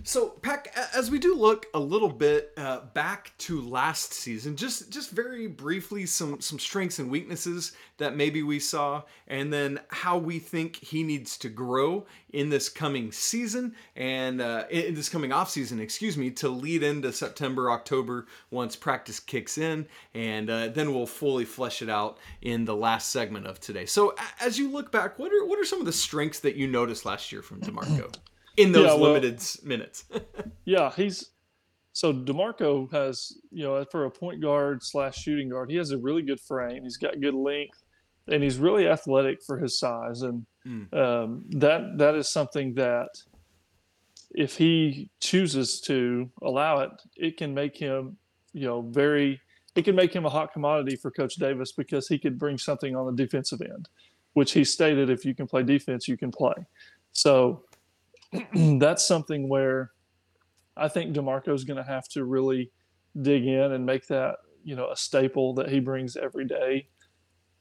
So, 0.04 0.31
Peck, 0.31 0.75
as 0.94 1.12
we 1.12 1.20
do 1.20 1.37
look 1.37 1.66
a 1.75 1.78
little 1.78 2.08
bit 2.08 2.52
uh, 2.56 2.81
back 2.93 3.32
to 3.38 3.60
last 3.60 4.12
season, 4.12 4.56
just 4.56 4.90
just 4.90 5.12
very 5.12 5.46
briefly, 5.46 6.06
some 6.06 6.41
some 6.41 6.58
strengths 6.58 6.98
and 6.98 7.08
weaknesses 7.08 7.72
that 7.98 8.17
maybe 8.17 8.43
we 8.43 8.58
saw, 8.58 9.03
and 9.29 9.53
then 9.53 9.79
how 9.88 10.19
we 10.19 10.41
think 10.41 10.76
he 10.76 11.05
needs 11.05 11.36
to 11.38 11.48
grow 11.48 12.05
in 12.32 12.48
this 12.48 12.69
coming 12.69 13.12
season 13.12 13.76
and 13.94 14.41
uh, 14.41 14.65
in 14.70 14.94
this 14.94 15.08
coming 15.08 15.32
off 15.32 15.50
season, 15.50 15.79
excuse 15.79 16.17
me, 16.17 16.31
to 16.31 16.48
lead 16.48 16.82
into 16.82 17.12
September, 17.12 17.70
October 17.70 18.26
once 18.50 18.74
practice 18.74 19.20
kicks 19.20 19.56
in, 19.56 19.86
and 20.15 20.50
uh, 20.50 20.67
then 20.67 20.93
we'll 20.93 21.06
fully 21.06 21.44
flesh 21.44 21.81
it 21.81 21.88
out 21.88 22.19
in 22.41 22.65
the 22.65 22.74
last 22.74 23.10
segment 23.10 23.46
of 23.46 23.60
today. 23.60 23.86
So, 23.86 24.17
as 24.41 24.58
you 24.58 24.69
look 24.69 24.91
back, 24.91 25.20
what 25.20 25.32
are 25.32 25.44
what 25.46 25.60
are 25.60 25.65
some 25.65 25.79
of 25.79 25.86
the 25.86 25.93
strengths 25.93 26.41
that 26.41 26.56
you 26.56 26.67
noticed 26.67 27.05
last 27.05 27.31
year 27.31 27.43
from 27.43 27.60
D'Marco? 27.60 28.10
In 28.56 28.72
those 28.72 28.86
yeah, 28.86 28.94
well, 28.94 29.12
limited 29.12 29.42
minutes. 29.64 30.04
yeah, 30.64 30.92
he's 30.94 31.30
so 31.92 32.12
D'Marco 32.12 32.88
has 32.92 33.38
you 33.50 33.64
know 33.64 33.84
for 33.90 34.04
a 34.04 34.10
point 34.10 34.40
guard 34.40 34.82
slash 34.82 35.16
shooting 35.16 35.48
guard, 35.48 35.70
he 35.70 35.76
has 35.76 35.90
a 35.90 35.98
really 35.98 36.22
good 36.22 36.40
frame. 36.40 36.82
He's 36.82 36.96
got 36.96 37.20
good 37.20 37.34
length, 37.34 37.82
and 38.28 38.42
he's 38.42 38.58
really 38.58 38.88
athletic 38.88 39.42
for 39.42 39.58
his 39.58 39.78
size, 39.78 40.22
and 40.22 40.46
mm. 40.66 40.92
um, 40.94 41.44
that 41.50 41.98
that 41.98 42.14
is 42.14 42.28
something 42.28 42.74
that 42.74 43.08
if 44.34 44.56
he 44.56 45.10
chooses 45.20 45.80
to 45.82 46.30
allow 46.42 46.80
it, 46.80 46.90
it 47.16 47.36
can 47.36 47.54
make 47.54 47.76
him 47.76 48.16
you 48.52 48.66
know 48.66 48.82
very 48.82 49.40
it 49.74 49.84
can 49.84 49.94
make 49.94 50.14
him 50.14 50.26
a 50.26 50.30
hot 50.30 50.52
commodity 50.52 50.96
for 50.96 51.10
Coach 51.10 51.36
Davis 51.36 51.72
because 51.72 52.08
he 52.08 52.18
could 52.18 52.38
bring 52.38 52.58
something 52.58 52.94
on 52.94 53.06
the 53.06 53.12
defensive 53.12 53.62
end, 53.62 53.88
which 54.34 54.52
he 54.52 54.64
stated 54.64 55.08
if 55.08 55.24
you 55.24 55.34
can 55.34 55.46
play 55.46 55.62
defense, 55.62 56.06
you 56.06 56.16
can 56.16 56.30
play. 56.30 56.54
So 57.12 57.64
that's 58.79 59.06
something 59.06 59.48
where 59.48 59.91
I 60.77 60.89
think 60.89 61.12
D'Marco 61.12 61.53
is 61.53 61.65
going 61.65 61.77
to 61.77 61.89
have 61.89 62.08
to 62.10 62.24
really 62.24 62.70
dig 63.20 63.46
in 63.46 63.72
and 63.72 63.84
make 63.84 64.06
that 64.06 64.36
you 64.65 64.74
know 64.74 64.91
a 64.91 64.96
staple 64.96 65.55
that 65.55 65.69
he 65.69 65.81
brings 65.81 66.17
every 66.17 66.46
day 66.46 66.89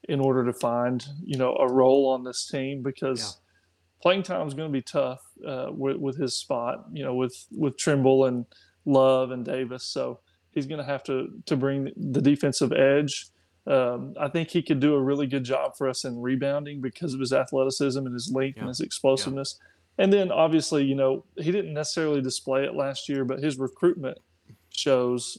in 0.04 0.18
order 0.18 0.44
to 0.44 0.52
find 0.52 1.06
you 1.22 1.36
know 1.36 1.54
a 1.56 1.70
role 1.70 2.08
on 2.08 2.24
this 2.24 2.46
team 2.46 2.82
because 2.82 3.20
yeah. 3.20 4.02
playing 4.02 4.22
time 4.22 4.46
is 4.46 4.54
going 4.54 4.68
to 4.68 4.72
be 4.72 4.82
tough 4.82 5.20
uh, 5.46 5.66
with, 5.70 5.96
with 5.96 6.16
his 6.16 6.36
spot 6.36 6.86
you 6.92 7.04
know 7.04 7.14
with 7.14 7.46
with 7.52 7.76
Trimble 7.76 8.24
and 8.24 8.46
Love 8.86 9.30
and 9.30 9.44
Davis 9.44 9.84
so 9.84 10.20
he's 10.52 10.66
going 10.66 10.78
to 10.78 10.84
have 10.84 11.02
to 11.04 11.28
to 11.46 11.56
bring 11.56 11.90
the 11.96 12.22
defensive 12.22 12.72
edge. 12.72 13.26
Um, 13.64 14.14
I 14.18 14.26
think 14.28 14.50
he 14.50 14.60
could 14.60 14.80
do 14.80 14.94
a 14.94 15.00
really 15.00 15.28
good 15.28 15.44
job 15.44 15.76
for 15.76 15.88
us 15.88 16.04
in 16.04 16.20
rebounding 16.20 16.80
because 16.80 17.14
of 17.14 17.20
his 17.20 17.32
athleticism 17.32 18.04
and 18.04 18.12
his 18.12 18.32
length 18.32 18.56
yeah. 18.56 18.62
and 18.62 18.68
his 18.68 18.80
explosiveness. 18.80 19.58
Yeah 19.60 19.68
and 19.98 20.12
then 20.12 20.32
obviously, 20.32 20.84
you 20.84 20.94
know, 20.94 21.24
he 21.36 21.52
didn't 21.52 21.74
necessarily 21.74 22.20
display 22.20 22.64
it 22.64 22.74
last 22.74 23.08
year, 23.08 23.24
but 23.24 23.40
his 23.40 23.58
recruitment 23.58 24.18
shows 24.70 25.38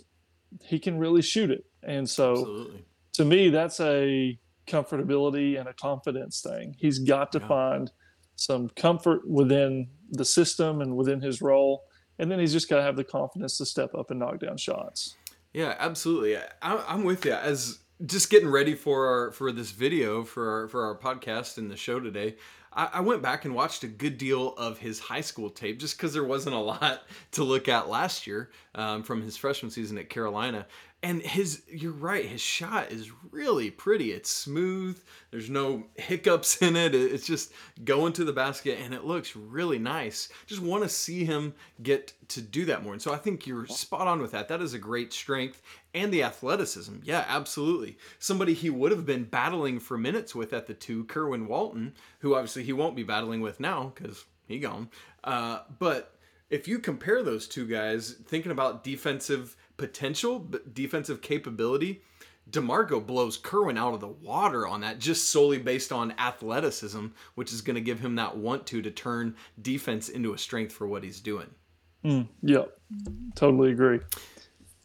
he 0.61 0.79
can 0.79 0.97
really 0.97 1.21
shoot 1.21 1.49
it. 1.49 1.65
And 1.81 2.07
so, 2.07 2.31
Absolutely. 2.31 2.85
to 3.13 3.25
me, 3.25 3.49
that's 3.49 3.79
a 3.79 4.37
comfortability 4.67 5.59
and 5.59 5.67
a 5.67 5.73
confidence 5.73 6.41
thing. 6.41 6.75
He's 6.77 6.99
got 6.99 7.31
to 7.33 7.39
yeah. 7.39 7.47
find 7.47 7.91
some 8.35 8.69
comfort 8.69 9.27
within 9.27 9.87
the 10.11 10.25
system 10.25 10.81
and 10.81 10.95
within 10.95 11.21
his 11.21 11.41
role, 11.41 11.83
and 12.19 12.31
then 12.31 12.39
he's 12.39 12.53
just 12.53 12.69
got 12.69 12.77
to 12.77 12.83
have 12.83 12.95
the 12.95 13.03
confidence 13.03 13.57
to 13.57 13.65
step 13.65 13.93
up 13.95 14.11
and 14.11 14.19
knock 14.19 14.39
down 14.39 14.57
shots. 14.57 15.15
Yeah, 15.53 15.75
absolutely. 15.79 16.37
I, 16.37 16.43
I'm 16.61 17.03
with 17.03 17.25
you. 17.25 17.33
As 17.33 17.79
just 18.05 18.29
getting 18.29 18.49
ready 18.49 18.75
for 18.75 19.07
our 19.07 19.31
for 19.31 19.51
this 19.51 19.71
video 19.71 20.23
for 20.23 20.51
our 20.51 20.67
for 20.67 20.83
our 20.83 20.97
podcast 20.97 21.57
and 21.57 21.69
the 21.69 21.77
show 21.77 21.99
today, 21.99 22.35
I, 22.75 22.89
I 22.93 22.99
went 23.01 23.21
back 23.21 23.45
and 23.45 23.55
watched 23.55 23.83
a 23.83 23.87
good 23.87 24.17
deal 24.17 24.53
of 24.55 24.77
his 24.77 24.99
high 24.99 25.21
school 25.21 25.49
tape 25.49 25.79
just 25.79 25.97
because 25.97 26.13
there 26.13 26.23
wasn't 26.23 26.55
a 26.55 26.59
lot 26.59 27.03
to 27.31 27.43
look 27.43 27.67
at 27.67 27.89
last 27.89 28.27
year 28.27 28.49
um, 28.75 29.03
from 29.03 29.21
his 29.21 29.37
freshman 29.37 29.71
season 29.71 29.97
at 29.97 30.09
Carolina 30.09 30.65
and 31.03 31.21
his 31.21 31.63
you're 31.67 31.91
right 31.91 32.25
his 32.25 32.41
shot 32.41 32.89
is 32.91 33.11
really 33.29 33.69
pretty. 33.69 34.13
It's 34.13 34.29
smooth. 34.29 34.99
There's 35.31 35.49
no 35.49 35.83
hiccups 35.95 36.57
in 36.61 36.77
it. 36.77 36.95
It's 36.95 37.27
just 37.27 37.51
going 37.83 38.13
to 38.13 38.23
the 38.23 38.31
basket 38.31 38.79
and 38.81 38.93
it 38.93 39.03
looks 39.03 39.35
really 39.35 39.77
nice. 39.77 40.29
Just 40.47 40.61
want 40.61 40.83
to 40.83 40.89
see 40.89 41.25
him 41.25 41.53
get 41.83 42.13
to 42.29 42.41
do 42.41 42.63
that 42.65 42.83
more. 42.83 42.93
And 42.93 43.01
so 43.01 43.13
i 43.13 43.17
think 43.17 43.45
you're 43.45 43.67
spot 43.67 44.07
on 44.07 44.21
with 44.21 44.31
that. 44.31 44.47
That 44.47 44.61
is 44.61 44.73
a 44.73 44.79
great 44.79 45.11
strength 45.11 45.61
and 45.93 46.11
the 46.11 46.23
athleticism. 46.23 46.95
Yeah 47.03 47.25
absolutely. 47.27 47.97
Somebody 48.19 48.53
he 48.53 48.69
would 48.69 48.91
have 48.91 49.05
been 49.05 49.25
battling 49.25 49.79
for 49.79 49.97
minutes 49.97 50.33
with 50.33 50.53
at 50.53 50.67
the 50.67 50.73
two 50.73 51.03
kerwin 51.05 51.47
walton 51.47 51.93
who 52.19 52.33
obviously 52.33 52.63
he 52.63 52.73
won't 52.73 52.95
be 52.95 53.03
battling 53.03 53.41
with 53.41 53.59
now 53.59 53.91
because 53.93 54.23
he 54.47 54.57
gone. 54.59 54.89
Uh, 55.25 55.59
but 55.79 56.15
if 56.49 56.67
you 56.67 56.77
compare 56.77 57.23
those 57.23 57.47
two 57.47 57.65
guys 57.65 58.11
thinking 58.27 58.51
about 58.51 58.83
defensive 58.83 59.55
potential, 59.77 60.39
but 60.39 60.73
defensive 60.73 61.21
capability, 61.21 62.01
D'Marco 62.49 62.99
blows 62.99 63.37
Kerwin 63.37 63.77
out 63.77 63.93
of 63.93 64.01
the 64.01 64.07
water 64.07 64.67
on 64.67 64.81
that 64.81 64.99
just 64.99 65.29
solely 65.29 65.57
based 65.57 65.91
on 65.91 66.13
athleticism, 66.17 67.07
which 67.35 67.53
is 67.53 67.61
going 67.61 67.75
to 67.75 67.81
give 67.81 67.99
him 67.99 68.15
that 68.15 68.37
want 68.37 68.67
to 68.67 68.81
to 68.81 68.91
turn 68.91 69.35
defense 69.61 70.09
into 70.09 70.33
a 70.33 70.37
strength 70.37 70.73
for 70.73 70.87
what 70.87 71.03
he's 71.03 71.21
doing. 71.21 71.47
Mm, 72.03 72.27
yeah, 72.41 72.65
totally 73.35 73.71
agree. 73.71 73.99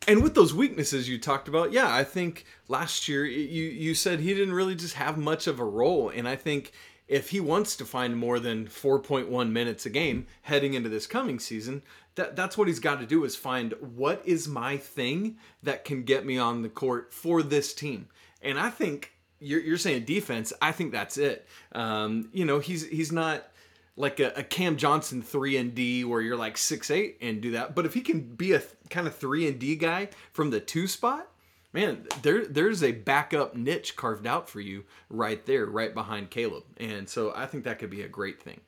And 0.07 0.23
with 0.23 0.35
those 0.35 0.55
weaknesses 0.55 1.09
you 1.09 1.19
talked 1.19 1.49
about, 1.49 1.73
yeah, 1.73 1.93
I 1.93 2.05
think 2.05 2.45
last 2.69 3.09
year 3.09 3.27
you 3.27 3.65
you 3.65 3.95
said 3.95 4.21
he 4.21 4.35
didn't 4.35 4.55
really 4.55 4.77
just 4.77 4.95
have 4.95 5.19
much 5.19 5.47
of 5.49 5.59
a 5.59 5.65
role, 5.65 6.11
and 6.11 6.29
I 6.29 6.37
think 6.37 6.73
if 7.09 7.31
he 7.31 7.41
wants 7.41 7.75
to 7.77 7.85
find 7.85 8.17
more 8.17 8.39
than 8.39 8.67
4.1 8.67 9.51
minutes 9.51 9.87
a 9.87 9.91
game 9.91 10.27
heading 10.43 10.75
into 10.75 10.91
this 10.91 11.07
coming 11.07 11.39
season, 11.39 11.83
that 12.19 12.37
that's 12.37 12.59
what 12.59 12.69
he's 12.69 12.81
got 12.81 13.01
to 13.01 13.07
do 13.07 13.25
is 13.25 13.37
find 13.37 13.73
what 13.81 14.21
is 14.25 14.47
my 14.47 14.77
thing 14.77 15.39
that 15.63 15.85
can 15.85 16.03
get 16.03 16.27
me 16.27 16.37
on 16.37 16.63
the 16.63 16.69
court 16.69 17.15
for 17.15 17.43
this 17.43 17.73
team. 17.73 18.09
And 18.43 18.59
I 18.59 18.71
think 18.71 19.13
you're, 19.41 19.61
you're 19.61 19.79
saying 19.79 20.05
defense. 20.05 20.53
I 20.61 20.73
think 20.73 20.93
that's 20.93 21.17
it. 21.17 21.47
Um, 21.73 22.29
you 22.33 22.45
know, 22.45 22.59
he's 22.59 22.87
he's 22.87 23.13
not 23.13 23.49
like 23.97 24.21
a, 24.21 24.33
a, 24.37 24.43
Cam 24.43 24.77
Johnson 24.77 25.23
three 25.23 25.57
and 25.57 25.75
D 25.75 26.05
where 26.05 26.21
you're 26.21 26.37
like 26.37 26.59
six 26.59 26.91
eight 26.91 27.19
and 27.21 27.41
do 27.41 27.53
that. 27.53 27.75
But 27.75 27.87
if 27.87 27.95
he 27.95 28.01
can 28.01 28.21
be 28.21 28.53
a 28.53 28.59
th- 28.59 28.71
kind 28.91 29.07
of 29.07 29.17
three 29.17 29.49
and 29.49 29.59
D 29.59 29.77
guy 29.77 30.09
from 30.33 30.51
the 30.51 30.61
two 30.61 30.87
spot, 30.89 31.29
man, 31.73 32.07
there 32.23 32.47
there's 32.47 32.83
a 32.83 32.93
backup 32.93 33.55
niche 33.55 33.97
carved 33.97 34.27
out 34.27 34.49
for 34.49 34.61
you 34.61 34.85
right 35.09 35.45
there, 35.47 35.67
right 35.67 35.95
behind 35.95 36.31
Caleb. 36.31 36.65
And 36.77 37.09
so 37.09 37.33
I 37.35 37.47
think 37.47 37.65
that 37.65 37.79
could 37.79 37.91
be 37.91 38.03
a 38.03 38.09
great 38.09 38.43
thing. 38.43 38.61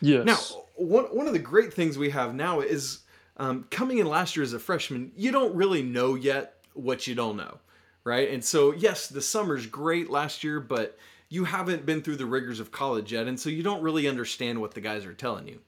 Yes. 0.00 0.24
Now, 0.26 0.38
one 0.74 1.04
one 1.04 1.26
of 1.26 1.32
the 1.32 1.38
great 1.38 1.72
things 1.72 1.96
we 1.98 2.10
have 2.10 2.34
now 2.34 2.60
is 2.60 3.00
um, 3.36 3.66
coming 3.70 3.98
in 3.98 4.06
last 4.06 4.36
year 4.36 4.42
as 4.42 4.52
a 4.52 4.58
freshman. 4.58 5.12
You 5.16 5.32
don't 5.32 5.54
really 5.54 5.82
know 5.82 6.14
yet 6.14 6.54
what 6.74 7.06
you 7.06 7.14
don't 7.14 7.36
know, 7.36 7.58
right? 8.04 8.30
And 8.30 8.44
so 8.44 8.72
yes, 8.72 9.08
the 9.08 9.22
summer's 9.22 9.66
great 9.66 10.10
last 10.10 10.42
year, 10.44 10.60
but 10.60 10.98
you 11.28 11.44
haven't 11.44 11.86
been 11.86 12.02
through 12.02 12.16
the 12.16 12.26
rigors 12.26 12.60
of 12.60 12.72
college 12.72 13.12
yet, 13.12 13.26
and 13.26 13.38
so 13.38 13.48
you 13.48 13.62
don't 13.62 13.82
really 13.82 14.06
understand 14.08 14.60
what 14.60 14.74
the 14.74 14.80
guys 14.80 15.06
are 15.06 15.14
telling 15.14 15.48
you 15.48 15.60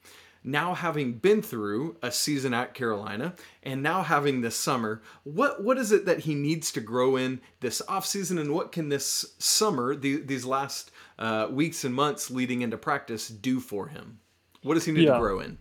now 0.45 0.75
having 0.75 1.15
been 1.15 1.41
through 1.41 1.97
a 2.03 2.13
season 2.13 2.53
at 2.53 2.75
Carolina 2.75 3.35
and 3.63 3.83
now 3.83 4.03
having 4.03 4.43
this 4.43 4.55
summer, 4.55 5.01
what 5.25 5.65
what 5.65 5.79
is 5.79 5.91
it 5.91 6.05
that 6.05 6.21
he 6.21 6.35
needs 6.35 6.71
to 6.73 6.81
grow 6.81 7.17
in 7.17 7.41
this 7.61 7.81
offseason 7.89 8.39
and 8.39 8.53
what 8.53 8.71
can 8.71 8.91
this 8.91 9.35
summer, 9.39 9.97
the, 9.97 10.17
these 10.17 10.45
last 10.45 10.91
uh, 11.19 11.49
weeks 11.51 11.85
and 11.85 11.95
months 11.95 12.31
leading 12.31 12.63
into 12.63 12.77
practice 12.77 13.29
do 13.29 13.61
for 13.61 13.89
him? 13.89 14.19
What 14.63 14.75
does 14.75 14.85
he 14.85 14.93
need 14.93 15.05
yeah. 15.05 15.15
to 15.15 15.19
grow 15.19 15.41
in? 15.41 15.59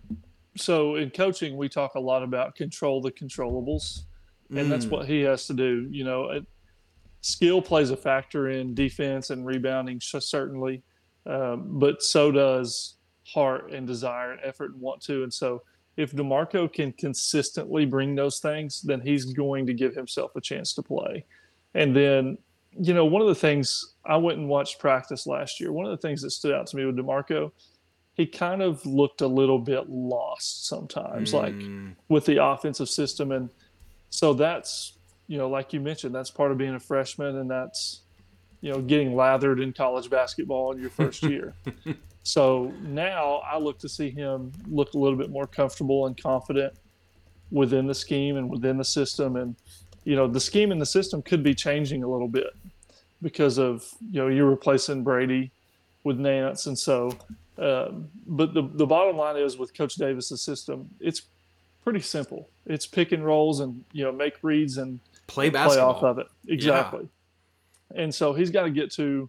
So 0.56 0.96
in 0.96 1.10
coaching, 1.10 1.56
we 1.56 1.68
talk 1.68 1.94
a 1.94 2.00
lot 2.00 2.22
about 2.22 2.54
control 2.54 3.00
the 3.00 3.10
controllables, 3.10 4.02
and 4.50 4.58
mm. 4.58 4.68
that's 4.68 4.86
what 4.86 5.06
he 5.06 5.20
has 5.22 5.46
to 5.48 5.54
do. 5.54 5.88
You 5.90 6.04
know, 6.04 6.30
it, 6.30 6.46
skill 7.20 7.60
plays 7.60 7.90
a 7.90 7.96
factor 7.96 8.50
in 8.50 8.74
defense 8.74 9.30
and 9.30 9.44
rebounding, 9.44 10.00
certainly, 10.00 10.82
um, 11.26 11.78
but 11.78 12.02
so 12.02 12.30
does 12.30 12.96
heart 13.26 13.72
and 13.72 13.86
desire 13.86 14.32
and 14.32 14.40
effort 14.44 14.72
and 14.72 14.80
want 14.80 15.00
to. 15.02 15.22
And 15.22 15.32
so 15.32 15.62
if 15.96 16.12
D'Marco 16.12 16.68
can 16.68 16.92
consistently 16.92 17.86
bring 17.86 18.14
those 18.14 18.40
things, 18.40 18.82
then 18.82 19.00
he's 19.00 19.24
going 19.24 19.66
to 19.66 19.72
give 19.72 19.94
himself 19.94 20.36
a 20.36 20.40
chance 20.40 20.72
to 20.74 20.82
play. 20.82 21.24
And 21.74 21.96
then, 21.96 22.38
you 22.80 22.94
know, 22.94 23.04
one 23.04 23.22
of 23.22 23.28
the 23.28 23.34
things 23.34 23.94
I 24.04 24.16
went 24.16 24.38
and 24.38 24.48
watched 24.48 24.78
practice 24.78 25.26
last 25.26 25.60
year, 25.60 25.72
one 25.72 25.86
of 25.86 25.90
the 25.90 26.06
things 26.06 26.22
that 26.22 26.30
stood 26.30 26.52
out 26.52 26.66
to 26.68 26.76
me 26.76 26.84
with 26.84 26.96
D'Marco, 26.96 27.52
he 28.14 28.26
kind 28.26 28.62
of 28.62 28.84
looked 28.86 29.20
a 29.20 29.26
little 29.26 29.58
bit 29.58 29.88
lost 29.88 30.66
sometimes, 30.66 31.32
mm. 31.32 31.34
like 31.34 31.94
with 32.08 32.24
the 32.26 32.44
offensive 32.44 32.88
system. 32.88 33.32
And 33.32 33.50
so 34.10 34.32
that's, 34.32 34.94
you 35.26 35.38
know, 35.38 35.48
like 35.48 35.72
you 35.72 35.80
mentioned, 35.80 36.14
that's 36.14 36.30
part 36.30 36.52
of 36.52 36.58
being 36.58 36.74
a 36.74 36.80
freshman 36.80 37.36
and 37.36 37.50
that's, 37.50 38.02
you 38.60 38.70
know, 38.70 38.80
getting 38.80 39.14
lathered 39.16 39.60
in 39.60 39.72
college 39.72 40.08
basketball 40.08 40.72
in 40.72 40.80
your 40.80 40.90
first 40.90 41.22
year. 41.24 41.54
So 42.22 42.72
now 42.80 43.42
I 43.44 43.58
look 43.58 43.78
to 43.80 43.88
see 43.88 44.10
him 44.10 44.52
look 44.66 44.94
a 44.94 44.98
little 44.98 45.18
bit 45.18 45.30
more 45.30 45.46
comfortable 45.46 46.06
and 46.06 46.20
confident 46.20 46.72
within 47.50 47.86
the 47.86 47.94
scheme 47.94 48.36
and 48.36 48.48
within 48.48 48.78
the 48.78 48.84
system. 48.84 49.36
And, 49.36 49.56
you 50.04 50.16
know, 50.16 50.26
the 50.26 50.40
scheme 50.40 50.70
and 50.70 50.80
the 50.80 50.86
system 50.86 51.22
could 51.22 51.42
be 51.42 51.54
changing 51.54 52.02
a 52.02 52.08
little 52.08 52.28
bit 52.28 52.54
because 53.22 53.58
of, 53.58 53.88
you 54.10 54.20
know, 54.20 54.28
you're 54.28 54.48
replacing 54.48 55.02
Brady 55.02 55.50
with 56.02 56.18
Nance. 56.18 56.66
And 56.66 56.78
so, 56.78 57.16
um, 57.58 58.08
but 58.26 58.52
the, 58.52 58.68
the 58.74 58.86
bottom 58.86 59.16
line 59.16 59.36
is 59.36 59.56
with 59.56 59.76
Coach 59.76 59.94
Davis's 59.94 60.42
system, 60.42 60.90
it's 61.00 61.22
pretty 61.82 62.00
simple. 62.00 62.48
It's 62.66 62.86
pick 62.86 63.12
and 63.12 63.24
rolls 63.24 63.60
and, 63.60 63.84
you 63.92 64.04
know, 64.04 64.12
make 64.12 64.34
reads 64.42 64.76
and 64.76 65.00
play, 65.26 65.46
and 65.46 65.54
play 65.54 65.78
off 65.78 66.02
of 66.02 66.18
it. 66.18 66.26
Exactly. 66.48 67.08
Yeah. 67.94 68.02
And 68.02 68.14
so 68.14 68.32
he's 68.32 68.50
got 68.50 68.64
to 68.64 68.70
get 68.70 68.90
to 68.92 69.28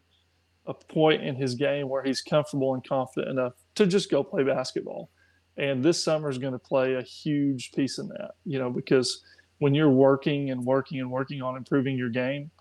a 0.66 0.74
point 0.74 1.22
in 1.22 1.36
his 1.36 1.54
game 1.56 1.88
where 1.88 2.04
he's 2.04 2.22
comfortable 2.22 2.74
and 2.74 2.84
confident 2.88 3.30
enough 3.30 3.54
to 3.76 3.86
just 3.86 4.10
go 4.10 4.24
play 4.24 4.44
basketball. 4.44 5.10
And 5.58 5.84
this 5.84 6.04
summer 6.04 6.30
is 6.30 6.38
going 6.38 6.54
to 6.54 6.60
play 6.60 6.96
a 6.96 7.02
huge 7.02 7.72
piece 7.72 7.98
in 8.00 8.08
that, 8.10 8.32
you 8.46 8.60
know, 8.60 8.70
because 8.70 9.24
when 9.60 9.74
you're 9.74 9.90
working 9.90 10.52
and 10.52 10.66
working 10.66 11.00
and 11.00 11.10
working 11.10 11.42
on 11.42 11.56
improving 11.56 11.98
your 11.98 12.10
game, 12.10 12.52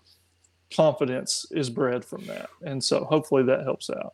confidence 0.75 1.45
is 1.51 1.69
bred 1.69 2.03
from 2.03 2.25
that. 2.25 2.49
And 2.61 2.83
so 2.83 3.05
hopefully 3.05 3.43
that 3.43 3.63
helps 3.63 3.89
out. 3.89 4.13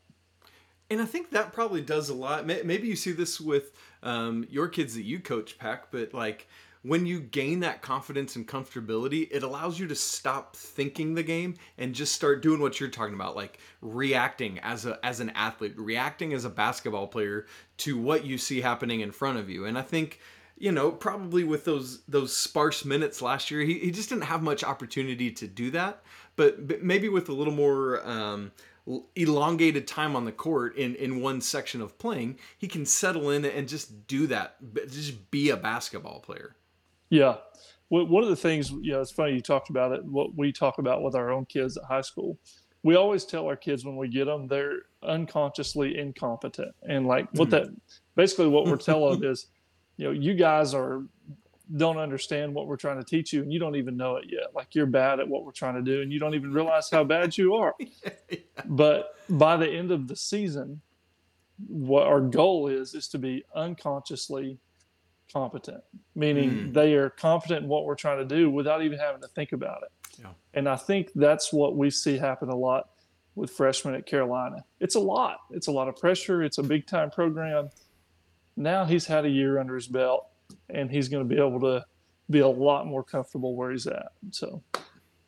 And 0.90 1.02
I 1.02 1.06
think 1.06 1.30
that 1.32 1.54
probably 1.54 1.82
does 1.82 2.10
a 2.10 2.14
lot. 2.14 2.46
Maybe 2.46 2.88
you 2.88 2.98
see 2.98 3.14
this 3.14 3.40
with 3.40 3.72
um, 4.04 4.46
your 4.50 4.68
kids 4.68 4.94
that 4.96 5.04
you 5.04 5.20
coach, 5.20 5.58
Pack, 5.58 5.90
but 5.90 6.14
like 6.14 6.48
when 6.84 7.06
you 7.06 7.22
gain 7.22 7.60
that 7.60 7.82
confidence 7.82 8.36
and 8.36 8.48
comfortability, 8.48 9.28
it 9.32 9.44
allows 9.44 9.80
you 9.80 9.88
to 9.88 9.96
stop 9.96 10.56
thinking 10.56 11.14
the 11.14 11.24
game 11.24 11.56
and 11.78 11.94
just 11.94 12.14
start 12.14 12.42
doing 12.42 12.60
what 12.60 12.80
you're 12.80 12.90
talking 12.90 13.14
about, 13.14 13.36
like 13.36 13.60
reacting 13.82 14.60
as 14.60 14.86
a 14.86 15.00
as 15.06 15.20
an 15.20 15.30
athlete, 15.30 15.76
reacting 15.78 16.34
as 16.34 16.44
a 16.44 16.50
basketball 16.50 17.08
player 17.08 17.46
to 17.78 17.98
what 17.98 18.26
you 18.26 18.38
see 18.38 18.60
happening 18.60 19.02
in 19.02 19.12
front 19.12 19.38
of 19.38 19.50
you. 19.50 19.66
And 19.66 19.78
I 19.78 19.84
think 19.84 20.20
you 20.62 20.72
know, 20.72 20.92
probably 20.92 21.44
with 21.44 21.66
those 21.66 22.04
those 22.04 22.38
sparse 22.38 22.86
minutes 22.86 23.20
last 23.20 23.50
year, 23.50 23.62
he, 23.62 23.80
he 23.80 23.90
just 23.90 24.10
didn't 24.10 24.26
have 24.26 24.44
much 24.44 24.64
opportunity 24.64 25.32
to 25.32 25.48
do 25.48 25.72
that. 25.72 26.04
But, 26.36 26.68
but 26.68 26.84
maybe 26.84 27.10
with 27.10 27.30
a 27.30 27.34
little 27.34 27.54
more 27.54 28.08
um, 28.08 28.52
elongated 29.16 29.88
time 29.88 30.16
on 30.16 30.26
the 30.26 30.32
court 30.32 30.78
in 30.78 30.94
in 30.96 31.20
one 31.20 31.42
section 31.42 31.82
of 31.82 31.98
playing, 31.98 32.38
he 32.60 32.68
can 32.68 32.86
settle 32.86 33.32
in 33.32 33.44
and 33.44 33.68
just 33.68 34.06
do 34.06 34.28
that, 34.28 34.58
just 34.88 35.32
be 35.32 35.50
a 35.50 35.58
basketball 35.58 36.20
player. 36.20 36.56
Yeah. 37.10 37.38
one 37.90 38.24
of 38.24 38.30
the 38.30 38.36
things, 38.36 38.70
you 38.70 38.94
know, 38.94 39.02
it's 39.02 39.12
funny 39.12 39.34
you 39.34 39.42
talked 39.42 39.72
about 39.72 39.92
it, 39.92 40.06
what 40.06 40.36
we 40.38 40.52
talk 40.52 40.78
about 40.78 41.02
with 41.02 41.16
our 41.16 41.32
own 41.32 41.46
kids 41.46 41.76
at 41.76 41.84
high 41.86 42.02
school. 42.02 42.38
We 42.84 42.96
always 42.96 43.26
tell 43.26 43.48
our 43.48 43.58
kids 43.58 43.84
when 43.84 43.96
we 43.98 44.08
get 44.08 44.26
them, 44.26 44.48
they're 44.48 44.84
unconsciously 45.04 45.98
incompetent. 45.98 46.74
And 46.88 47.08
like 47.08 47.28
what 47.34 47.48
mm. 47.48 47.52
that 47.52 47.68
basically 48.16 48.48
what 48.48 48.66
we're 48.66 48.78
telling 48.78 49.20
them 49.20 49.32
is, 49.32 49.48
you 50.02 50.08
know, 50.08 50.14
you 50.14 50.34
guys 50.34 50.74
are 50.74 51.04
don't 51.78 52.00
understand 52.00 52.52
what 52.56 52.66
we're 52.66 52.76
trying 52.76 52.98
to 52.98 53.04
teach 53.04 53.32
you 53.32 53.44
and 53.44 53.54
you 53.54 53.60
don't 53.60 53.76
even 53.76 53.96
know 53.96 54.16
it 54.16 54.26
yet. 54.28 54.48
Like 54.56 54.74
you're 54.74 54.88
bad 54.88 55.20
at 55.20 55.28
what 55.28 55.46
we're 55.46 55.52
trying 55.52 55.76
to 55.76 55.84
do 55.84 56.02
and 56.02 56.12
you 56.12 56.18
don't 56.18 56.34
even 56.34 56.52
realize 56.52 56.90
how 56.90 57.04
bad 57.04 57.38
you 57.38 57.54
are. 57.54 57.76
yeah. 57.80 58.40
But 58.66 59.16
by 59.30 59.58
the 59.58 59.70
end 59.70 59.92
of 59.92 60.08
the 60.08 60.16
season, 60.16 60.82
what 61.68 62.08
our 62.08 62.20
goal 62.20 62.68
is 62.68 62.96
is 62.96 63.08
to 63.10 63.20
be 63.20 63.46
unconsciously 63.56 64.58
competent, 65.32 65.84
meaning 66.16 66.50
mm. 66.50 66.74
they 66.74 66.96
are 66.96 67.12
confident 67.12 67.64
in 67.64 67.70
what 67.70 67.86
we're 67.86 67.94
trying 67.94 68.28
to 68.28 68.36
do 68.36 68.50
without 68.50 68.82
even 68.82 68.98
having 68.98 69.22
to 69.22 69.28
think 69.28 69.52
about 69.52 69.84
it. 69.84 70.20
Yeah. 70.20 70.32
And 70.56 70.68
I 70.68 70.78
think 70.78 71.12
that's 71.14 71.54
what 71.54 71.78
we 71.78 71.92
see 71.92 72.18
happen 72.18 72.50
a 72.50 72.56
lot 72.56 72.90
with 73.36 73.52
freshmen 73.52 73.94
at 73.94 74.08
Carolina. 74.08 74.66
It's 74.80 74.96
a 74.96 75.00
lot. 75.00 75.42
It's 75.52 75.68
a 75.68 75.72
lot 75.72 75.88
of 75.88 75.96
pressure. 75.96 76.42
It's 76.42 76.58
a 76.58 76.64
big 76.64 76.88
time 76.88 77.12
program. 77.12 77.70
Now 78.56 78.86
he's 78.86 79.06
had 79.06 79.26
a 79.26 79.30
year 79.30 79.60
under 79.60 79.76
his 79.76 79.88
belt 79.88 80.28
and 80.70 80.92
he's 80.92 81.10
going 81.10 81.28
to 81.28 81.36
be 81.36 81.42
able 81.42 81.60
to 81.62 81.86
be 82.30 82.40
a 82.40 82.48
lot 82.48 82.88
more 82.88 83.04
comfortable 83.04 83.56
where 83.56 83.72
he's 83.72 83.88
at. 83.88 84.12
So 84.32 84.64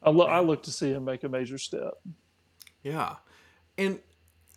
I, 0.02 0.10
lo- 0.10 0.28
I 0.28 0.40
look 0.42 0.64
to 0.64 0.72
see 0.72 0.92
him 0.92 1.06
make 1.06 1.24
a 1.24 1.30
major 1.30 1.58
step. 1.58 1.94
Yeah. 2.82 3.16
And 3.78 4.00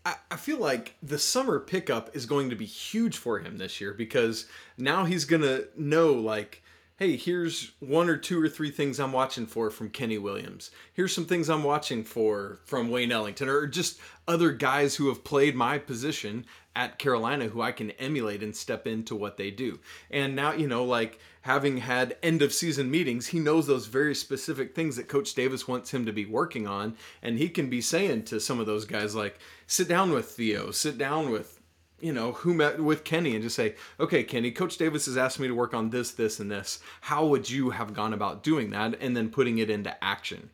I, 0.05 0.15
I 0.31 0.37
feel 0.37 0.59
like 0.59 0.95
the 1.03 1.19
summer 1.19 1.59
pickup 1.61 2.15
is 2.15 2.27
going 2.27 2.51
to 2.51 2.57
be 2.57 2.67
huge 2.67 3.17
for 3.17 3.39
him 3.39 3.59
this 3.59 3.81
year 3.81 3.93
because 3.93 4.47
now 4.79 5.05
he's 5.05 5.25
going 5.25 5.43
to 5.43 5.69
know, 5.77 6.13
like, 6.13 6.63
hey, 6.97 7.15
here's 7.17 7.73
one 7.79 8.09
or 8.09 8.17
two 8.17 8.43
or 8.43 8.49
three 8.49 8.71
things 8.71 8.99
I'm 8.99 9.13
watching 9.13 9.47
for 9.47 9.71
from 9.71 9.91
Kenny 9.91 10.17
Williams. 10.17 10.71
Here's 10.95 11.15
some 11.15 11.27
things 11.27 11.51
I'm 11.51 11.63
watching 11.63 12.05
for 12.05 12.61
from 12.65 12.91
Wayne 12.91 13.13
Ellington, 13.13 13.49
or 13.49 13.67
just 13.67 14.01
other 14.27 14.51
guys 14.51 14.97
who 14.97 15.09
have 15.09 15.23
played 15.23 15.55
my 15.55 15.79
position 15.79 16.47
at 16.75 16.99
Carolina 16.99 17.49
who 17.49 17.63
I 17.63 17.73
can 17.73 17.91
emulate 17.93 18.43
and 18.43 18.55
step 18.55 18.87
into 18.87 19.15
what 19.15 19.37
they 19.37 19.51
do. 19.51 19.79
And 20.11 20.35
now, 20.35 20.53
you 20.53 20.67
know, 20.67 20.85
like 20.85 21.19
having 21.43 21.79
had 21.79 22.17
end 22.23 22.43
of 22.43 22.53
season 22.53 22.91
meetings, 22.91 23.27
he 23.27 23.41
knows 23.41 23.67
those 23.67 23.87
very 23.87 24.15
specific 24.15 24.75
things 24.75 24.97
that 24.97 25.09
Coach 25.09 25.35
Davis 25.35 25.69
wants 25.69 25.93
him 25.93 26.07
to 26.07 26.13
be 26.13 26.27
working 26.27 26.67
on. 26.67 26.97
And 27.23 27.39
he 27.39 27.49
can 27.49 27.71
be 27.71 27.81
saying 27.81 28.25
to 28.25 28.41
some 28.41 28.59
of 28.59 28.67
those 28.67 28.85
guys, 28.85 29.15
like, 29.15 29.39
sit 29.67 29.89
down 29.89 30.13
with 30.13 30.27
Theo, 30.27 30.71
sit 30.71 30.99
down 30.99 31.31
with 31.31 31.56
you 32.01 32.13
know, 32.13 32.33
who 32.33 32.53
met 32.53 32.79
with 32.79 33.05
Kenny 33.05 33.35
and 33.35 33.43
just 33.43 33.57
say, 33.57 33.75
okay, 33.99 34.23
Kenny, 34.23 34.51
Coach 34.51 34.77
Davis 34.77 35.07
has 35.07 35.17
asked 35.17 35.41
me 35.41 35.49
to 35.49 35.55
work 35.55 35.73
on 35.73 35.91
this, 35.91 36.11
this, 36.11 36.41
and 36.41 36.51
this. 36.51 36.81
How 37.01 37.27
would 37.27 37.49
you 37.49 37.71
have 37.71 37.95
gone 37.95 38.13
about 38.13 38.43
doing 38.43 38.71
that 38.71 38.99
and 39.01 39.17
then 39.17 39.31
putting 39.31 39.59
it 39.59 39.71
into 39.71 40.05
action? 40.05 40.51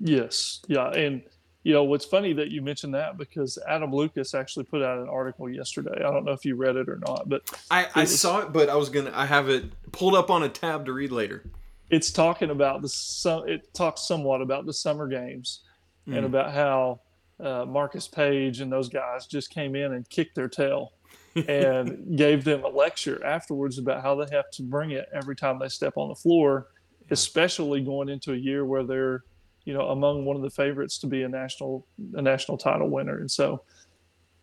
Yes. 0.00 0.60
Yeah. 0.68 0.88
And, 0.88 1.22
you 1.62 1.74
know, 1.74 1.84
what's 1.84 2.06
funny 2.06 2.32
that 2.32 2.50
you 2.50 2.62
mentioned 2.62 2.94
that 2.94 3.18
because 3.18 3.58
Adam 3.68 3.94
Lucas 3.94 4.34
actually 4.34 4.64
put 4.64 4.82
out 4.82 4.98
an 4.98 5.08
article 5.08 5.48
yesterday. 5.48 5.94
I 5.96 6.10
don't 6.10 6.24
know 6.24 6.32
if 6.32 6.44
you 6.44 6.56
read 6.56 6.76
it 6.76 6.88
or 6.88 6.98
not, 7.06 7.28
but 7.28 7.42
I, 7.70 7.88
I 7.94 8.00
was, 8.00 8.18
saw 8.18 8.40
it, 8.40 8.52
but 8.52 8.68
I 8.68 8.74
was 8.74 8.88
going 8.88 9.06
to, 9.06 9.16
I 9.16 9.26
have 9.26 9.48
it 9.50 9.66
pulled 9.92 10.14
up 10.14 10.30
on 10.30 10.42
a 10.42 10.48
tab 10.48 10.86
to 10.86 10.92
read 10.92 11.12
later. 11.12 11.44
It's 11.90 12.10
talking 12.10 12.50
about 12.50 12.80
the, 12.80 13.44
it 13.46 13.74
talks 13.74 14.08
somewhat 14.08 14.40
about 14.40 14.64
the 14.64 14.72
summer 14.72 15.06
games 15.06 15.60
mm. 16.08 16.16
and 16.16 16.24
about 16.24 16.52
how, 16.52 17.00
uh, 17.42 17.66
Marcus 17.66 18.06
Paige 18.06 18.60
and 18.60 18.72
those 18.72 18.88
guys 18.88 19.26
just 19.26 19.50
came 19.50 19.74
in 19.74 19.94
and 19.94 20.08
kicked 20.08 20.34
their 20.34 20.48
tail 20.48 20.92
and 21.48 22.16
gave 22.16 22.44
them 22.44 22.64
a 22.64 22.68
lecture 22.68 23.24
afterwards 23.24 23.78
about 23.78 24.02
how 24.02 24.14
they 24.14 24.34
have 24.34 24.50
to 24.52 24.62
bring 24.62 24.92
it 24.92 25.08
every 25.12 25.34
time 25.34 25.58
they 25.58 25.68
step 25.68 25.94
on 25.96 26.08
the 26.08 26.14
floor, 26.14 26.68
especially 27.10 27.80
going 27.80 28.08
into 28.08 28.32
a 28.32 28.36
year 28.36 28.64
where 28.64 28.84
they're, 28.84 29.24
you 29.64 29.74
know, 29.74 29.88
among 29.88 30.24
one 30.24 30.36
of 30.36 30.42
the 30.42 30.50
favorites 30.50 30.98
to 30.98 31.06
be 31.06 31.22
a 31.22 31.28
national 31.28 31.86
a 32.14 32.22
national 32.22 32.58
title 32.58 32.88
winner. 32.88 33.18
And 33.18 33.30
so, 33.30 33.62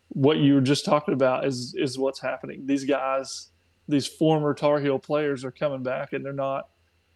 what 0.08 0.38
you 0.38 0.54
were 0.54 0.60
just 0.60 0.84
talking 0.84 1.14
about 1.14 1.46
is 1.46 1.74
is 1.78 1.98
what's 1.98 2.20
happening. 2.20 2.66
These 2.66 2.84
guys, 2.84 3.50
these 3.86 4.06
former 4.06 4.52
Tar 4.52 4.80
Heel 4.80 4.98
players, 4.98 5.44
are 5.44 5.52
coming 5.52 5.82
back, 5.82 6.12
and 6.12 6.24
they're 6.24 6.32
not 6.32 6.68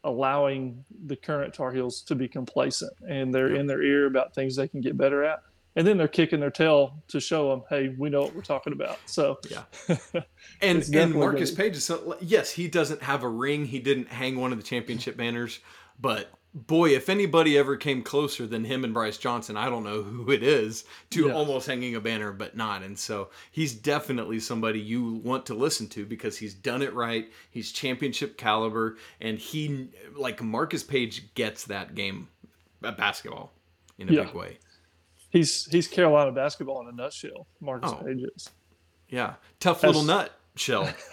allowing 0.04 0.84
the 1.06 1.16
current 1.16 1.52
Tar 1.52 1.72
Heels 1.72 2.02
to 2.02 2.14
be 2.14 2.28
complacent, 2.28 2.92
and 3.08 3.34
they're 3.34 3.56
in 3.56 3.66
their 3.66 3.82
ear 3.82 4.06
about 4.06 4.34
things 4.34 4.54
they 4.54 4.68
can 4.68 4.80
get 4.80 4.96
better 4.96 5.24
at 5.24 5.40
and 5.76 5.86
then 5.86 5.96
they're 5.96 6.08
kicking 6.08 6.40
their 6.40 6.50
tail 6.50 7.02
to 7.08 7.20
show 7.20 7.50
them, 7.50 7.62
hey, 7.68 7.94
we 7.98 8.08
know 8.08 8.22
what 8.22 8.34
we're 8.34 8.42
talking 8.42 8.72
about. 8.72 8.98
So 9.06 9.38
yeah, 9.50 9.64
and 10.60 10.82
and 10.94 11.14
Marcus 11.14 11.50
Paige 11.50 11.76
is 11.76 11.90
yes, 12.20 12.50
he 12.50 12.68
doesn't 12.68 13.02
have 13.02 13.22
a 13.22 13.28
ring. 13.28 13.66
He 13.66 13.78
didn't 13.78 14.08
hang 14.08 14.38
one 14.38 14.52
of 14.52 14.58
the 14.58 14.64
championship 14.64 15.16
banners, 15.16 15.60
but 16.00 16.30
boy, 16.54 16.90
if 16.90 17.08
anybody 17.08 17.58
ever 17.58 17.76
came 17.76 18.02
closer 18.02 18.46
than 18.46 18.64
him 18.64 18.84
and 18.84 18.94
Brice 18.94 19.18
Johnson, 19.18 19.56
I 19.56 19.68
don't 19.68 19.82
know 19.82 20.02
who 20.02 20.30
it 20.30 20.44
is 20.44 20.84
to 21.10 21.26
yeah. 21.26 21.34
almost 21.34 21.66
hanging 21.66 21.96
a 21.96 22.00
banner, 22.00 22.32
but 22.32 22.56
not. 22.56 22.82
And 22.82 22.96
so 22.96 23.30
he's 23.50 23.74
definitely 23.74 24.38
somebody 24.38 24.78
you 24.78 25.14
want 25.24 25.46
to 25.46 25.54
listen 25.54 25.88
to 25.88 26.06
because 26.06 26.38
he's 26.38 26.54
done 26.54 26.82
it 26.82 26.94
right. 26.94 27.28
He's 27.50 27.72
championship 27.72 28.38
caliber, 28.38 28.96
and 29.20 29.38
he 29.38 29.88
like 30.16 30.40
Marcus 30.40 30.84
Paige 30.84 31.34
gets 31.34 31.64
that 31.64 31.96
game, 31.96 32.28
uh, 32.84 32.92
basketball, 32.92 33.52
in 33.98 34.08
a 34.08 34.12
yeah. 34.12 34.24
big 34.24 34.34
way 34.34 34.58
he's 35.34 35.66
he's 35.66 35.86
Carolina 35.86 36.32
basketball 36.32 36.80
in 36.80 36.88
a 36.88 36.96
nutshell. 36.96 37.46
Marcus 37.60 37.92
oh. 37.92 38.02
Paige's. 38.02 38.48
Yeah, 39.10 39.34
tough 39.60 39.82
That's... 39.82 39.94
little 39.94 40.04
nut 40.04 40.32
shell. 40.56 40.88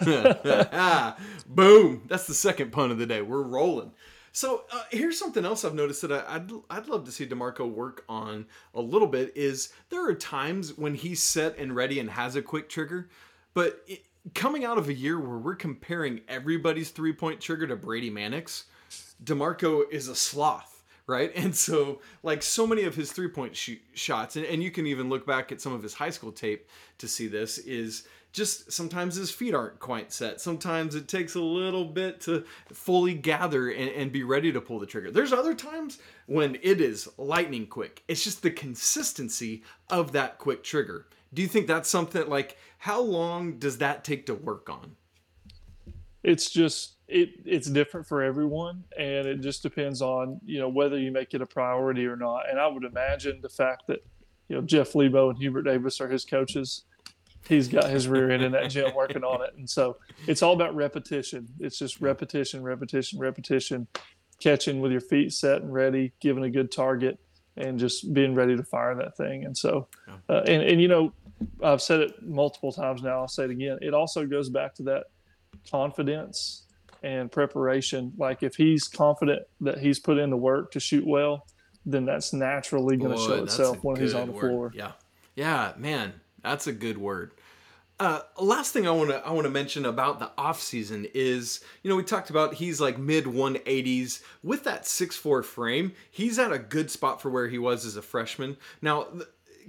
Boom. 1.46 2.02
That's 2.06 2.26
the 2.26 2.34
second 2.34 2.72
pun 2.72 2.90
of 2.90 2.98
the 2.98 3.06
day. 3.06 3.20
We're 3.20 3.42
rolling. 3.42 3.92
So 4.34 4.64
uh, 4.72 4.84
here's 4.90 5.18
something 5.18 5.44
else 5.44 5.62
I've 5.62 5.74
noticed 5.74 6.00
that 6.02 6.12
I, 6.12 6.38
would 6.38 6.62
I'd 6.70 6.88
love 6.88 7.04
to 7.04 7.12
see 7.12 7.26
D'Marco 7.26 7.66
work 7.66 8.04
on 8.08 8.46
a 8.74 8.80
little 8.80 9.08
bit. 9.08 9.32
Is 9.36 9.74
there 9.90 10.08
are 10.08 10.14
times 10.14 10.78
when 10.78 10.94
he's 10.94 11.22
set 11.22 11.58
and 11.58 11.76
ready 11.76 12.00
and 12.00 12.08
has 12.08 12.34
a 12.34 12.40
quick 12.40 12.70
trigger, 12.70 13.10
but 13.52 13.82
it, 13.86 14.06
coming 14.34 14.64
out 14.64 14.78
of 14.78 14.88
a 14.88 14.94
year 14.94 15.20
where 15.20 15.36
we're 15.36 15.54
comparing 15.54 16.22
everybody's 16.28 16.90
three 16.90 17.12
point 17.12 17.40
trigger 17.40 17.66
to 17.66 17.76
Brady 17.76 18.10
Manek's, 18.10 18.64
D'Marco 19.22 19.82
is 19.90 20.08
a 20.08 20.14
sloth 20.14 20.71
right? 21.06 21.32
And 21.42 21.54
so, 21.54 22.00
like 22.22 22.42
so 22.42 22.66
many 22.66 22.82
of 22.84 22.94
his 22.94 23.12
three 23.12 23.28
point 23.28 23.56
sh- 23.56 23.82
shots, 23.94 24.36
and, 24.36 24.44
and 24.46 24.62
you 24.62 24.70
can 24.70 24.86
even 24.86 25.08
look 25.08 25.26
back 25.26 25.52
at 25.52 25.60
some 25.60 25.72
of 25.72 25.82
his 25.82 25.94
high 25.94 26.10
school 26.10 26.32
tape 26.32 26.68
to 26.98 27.08
see 27.08 27.26
this, 27.26 27.58
is 27.58 28.06
just 28.32 28.72
sometimes 28.72 29.14
his 29.14 29.30
feet 29.30 29.54
aren't 29.54 29.78
quite 29.78 30.12
set. 30.12 30.40
Sometimes 30.40 30.94
it 30.94 31.06
takes 31.06 31.34
a 31.34 31.40
little 31.40 31.84
bit 31.84 32.20
to 32.22 32.44
fully 32.72 33.14
gather 33.14 33.68
and, 33.68 33.90
and 33.90 34.12
be 34.12 34.22
ready 34.22 34.50
to 34.52 34.60
pull 34.60 34.78
the 34.78 34.86
trigger. 34.86 35.10
There's 35.10 35.32
other 35.32 35.54
times 35.54 35.98
when 36.26 36.56
it 36.62 36.80
is 36.80 37.08
lightning 37.18 37.66
quick. 37.66 38.02
It's 38.08 38.24
just 38.24 38.42
the 38.42 38.50
consistency 38.50 39.62
of 39.90 40.12
that 40.12 40.38
quick 40.38 40.64
trigger. 40.64 41.06
Do 41.34 41.42
you 41.42 41.48
think 41.48 41.66
that's 41.66 41.88
something 41.88 42.28
like 42.28 42.56
how 42.78 43.00
long 43.00 43.58
does 43.58 43.78
that 43.78 44.04
take 44.04 44.26
to 44.26 44.34
work 44.34 44.70
on? 44.70 44.96
It's 46.22 46.50
just 46.50 46.91
it 47.08 47.30
it's 47.44 47.68
different 47.68 48.06
for 48.06 48.22
everyone 48.22 48.84
and 48.98 49.26
it 49.26 49.40
just 49.40 49.62
depends 49.62 50.00
on 50.00 50.40
you 50.44 50.58
know 50.60 50.68
whether 50.68 50.98
you 50.98 51.10
make 51.10 51.34
it 51.34 51.42
a 51.42 51.46
priority 51.46 52.06
or 52.06 52.16
not. 52.16 52.48
And 52.48 52.58
i 52.58 52.66
would 52.66 52.84
imagine 52.84 53.40
the 53.42 53.48
fact 53.48 53.84
that 53.88 54.04
you 54.48 54.56
know 54.56 54.62
jeff 54.62 54.94
lebo 54.94 55.30
and 55.30 55.38
hubert 55.38 55.62
davis 55.62 56.00
are 56.00 56.08
his 56.08 56.24
coaches 56.24 56.84
he's 57.48 57.68
got 57.68 57.90
his 57.90 58.08
rear 58.08 58.30
end 58.30 58.42
in 58.42 58.52
that 58.52 58.70
gym 58.70 58.92
working 58.96 59.24
on 59.24 59.42
it. 59.42 59.50
And 59.56 59.68
so 59.68 59.96
it's 60.26 60.42
all 60.42 60.52
about 60.52 60.74
repetition. 60.74 61.48
It's 61.60 61.78
just 61.78 62.00
repetition 62.00 62.62
repetition 62.62 63.18
repetition 63.18 63.86
catching 64.40 64.80
with 64.80 64.90
your 64.90 65.00
feet 65.00 65.32
set 65.32 65.62
and 65.62 65.72
ready 65.72 66.12
giving 66.20 66.44
a 66.44 66.50
good 66.50 66.72
target 66.72 67.18
and 67.56 67.78
just 67.78 68.12
being 68.12 68.34
ready 68.34 68.56
to 68.56 68.64
fire 68.64 68.94
that 68.96 69.16
thing. 69.16 69.44
And 69.44 69.56
so 69.56 69.88
uh, 70.28 70.42
and, 70.46 70.62
and 70.62 70.80
you 70.80 70.88
know 70.88 71.12
i've 71.62 71.82
said 71.82 71.98
it 71.98 72.22
multiple 72.22 72.70
times 72.70 73.02
now 73.02 73.20
i'll 73.20 73.28
say 73.28 73.44
it 73.44 73.50
again. 73.50 73.78
It 73.82 73.94
also 73.94 74.26
goes 74.26 74.48
back 74.48 74.74
to 74.76 74.82
that 74.84 75.04
confidence 75.70 76.66
and 77.02 77.30
preparation. 77.30 78.12
Like 78.16 78.42
if 78.42 78.56
he's 78.56 78.88
confident 78.88 79.42
that 79.60 79.78
he's 79.78 79.98
put 79.98 80.18
in 80.18 80.30
the 80.30 80.36
work 80.36 80.72
to 80.72 80.80
shoot 80.80 81.06
well, 81.06 81.46
then 81.84 82.04
that's 82.04 82.32
naturally 82.32 82.96
going 82.96 83.16
to 83.16 83.22
show 83.22 83.42
itself 83.42 83.78
when 83.82 83.96
he's 83.96 84.14
on 84.14 84.28
the 84.28 84.32
word. 84.32 84.40
floor. 84.40 84.72
Yeah, 84.74 84.92
yeah, 85.34 85.72
man, 85.76 86.14
that's 86.42 86.66
a 86.66 86.72
good 86.72 86.98
word. 86.98 87.32
Uh, 88.02 88.20
last 88.40 88.72
thing 88.72 88.88
I 88.88 88.90
want 88.90 89.10
to 89.10 89.24
I 89.24 89.30
want 89.30 89.44
to 89.44 89.50
mention 89.50 89.86
about 89.86 90.18
the 90.18 90.30
off 90.36 90.60
season 90.60 91.06
is 91.14 91.60
you 91.84 91.90
know 91.90 91.94
we 91.94 92.02
talked 92.02 92.30
about 92.30 92.54
he's 92.54 92.80
like 92.80 92.98
mid 92.98 93.26
180s 93.26 94.22
with 94.42 94.64
that 94.64 94.82
6'4 94.82 95.44
frame 95.44 95.92
he's 96.10 96.36
at 96.38 96.50
a 96.50 96.58
good 96.58 96.90
spot 96.90 97.22
for 97.22 97.30
where 97.30 97.46
he 97.46 97.58
was 97.58 97.86
as 97.86 97.96
a 97.96 98.02
freshman 98.02 98.56
now 98.80 99.06